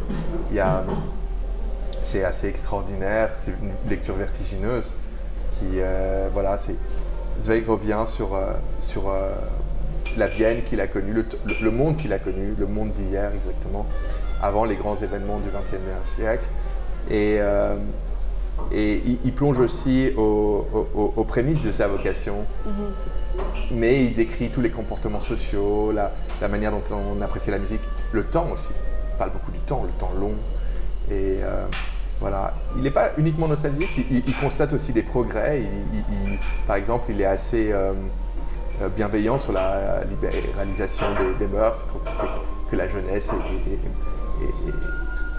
C'est 2.04 2.24
assez 2.24 2.48
extraordinaire, 2.48 3.30
c'est 3.40 3.52
une 3.52 3.72
lecture 3.90 4.16
vertigineuse 4.16 4.94
qui, 5.54 5.66
euh, 5.78 6.28
voilà, 6.32 6.58
Zweig 7.42 7.66
revient 7.66 8.04
sur, 8.06 8.36
euh, 8.36 8.54
sur 8.82 9.14
la 10.18 10.28
Vienne 10.28 10.64
qu'il 10.64 10.82
a 10.82 10.88
connue, 10.88 11.14
le, 11.62 11.72
monde 11.72 11.96
qu'il 11.96 12.12
a 12.12 12.20
connu, 12.20 12.56
le 12.58 12.66
monde 12.66 12.92
d'hier 12.92 13.32
exactement, 13.34 13.86
avant 14.42 14.66
les 14.66 14.76
grands 14.76 14.98
événements 14.98 15.40
du 15.40 15.50
XXe 15.50 16.10
siècle. 16.10 16.48
Et, 17.10 17.40
et 18.72 19.02
il, 19.24 19.34
plonge 19.34 19.60
aussi 19.60 20.12
aux, 20.18 21.26
prémices 21.28 21.64
de 21.64 21.72
sa 21.72 21.88
vocation, 21.88 22.46
mm-hmm. 22.68 23.74
mais 23.74 24.06
il 24.06 24.14
décrit 24.14 24.50
tous 24.50 24.62
les 24.62 24.72
comportements 24.72 25.20
sociaux, 25.20 25.92
la, 25.92 26.12
la, 26.42 26.48
manière 26.48 26.72
dont 26.72 26.84
on 26.92 27.22
apprécie 27.22 27.52
la 27.52 27.60
musique, 27.60 27.82
le 28.12 28.24
temps 28.24 28.50
aussi. 28.52 28.72
Il 29.14 29.18
parle 29.18 29.32
beaucoup 29.32 29.52
du 29.52 29.60
temps, 29.60 29.84
le 29.84 29.92
temps 29.92 30.12
long. 30.20 30.34
Et 31.10 31.40
voilà. 32.20 32.54
Il 32.76 32.82
n'est 32.82 32.92
pas 32.92 33.12
uniquement 33.18 33.48
nostalgique, 33.48 34.06
il, 34.10 34.36
constate 34.38 34.74
aussi 34.74 34.92
des 34.92 35.04
progrès. 35.04 35.62
par 36.66 36.76
exemple, 36.76 37.06
il 37.10 37.22
est 37.22 37.26
assez 37.26 37.72
euh, 37.72 37.94
euh, 38.82 38.90
bienveillant 38.90 39.38
sur 39.38 39.52
la 39.54 40.04
libéralisation 40.04 41.06
des, 41.40 41.48
mœurs. 41.48 41.84
Il 41.86 41.90
trouve 41.90 42.02
que, 42.72 42.76
la 42.76 42.88
jeunesse 42.88 43.30
est, 43.30 44.70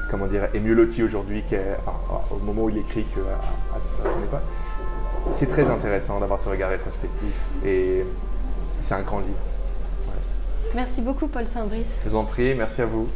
comment 0.09 0.27
dire, 0.27 0.49
est 0.55 0.61
mieux 0.61 0.75
lotie 0.75 1.03
aujourd'hui 1.03 1.43
qu'au 1.43 2.39
moment 2.39 2.65
où 2.65 2.71
il 2.71 2.79
écrit 2.79 3.05
qu'à 3.05 4.11
son 4.11 4.23
époque. 4.23 4.41
C'est 5.31 5.47
très 5.47 5.67
intéressant 5.67 6.21
d'avoir 6.21 6.41
ce 6.41 6.49
regard 6.49 6.71
rétrospectif 6.71 7.35
et 7.65 8.05
c'est 8.81 8.95
un 8.95 9.03
grand 9.03 9.21
livre. 9.21 9.39
Merci 10.75 11.03
beaucoup 11.03 11.29
Paul 11.29 11.47
Saint-Brice. 11.47 11.87
Je 12.05 12.11
vous 12.11 12.17
en 12.17 12.25
prie, 12.25 12.55
merci 12.55 12.83
à 12.83 12.87
vous. 12.87 13.09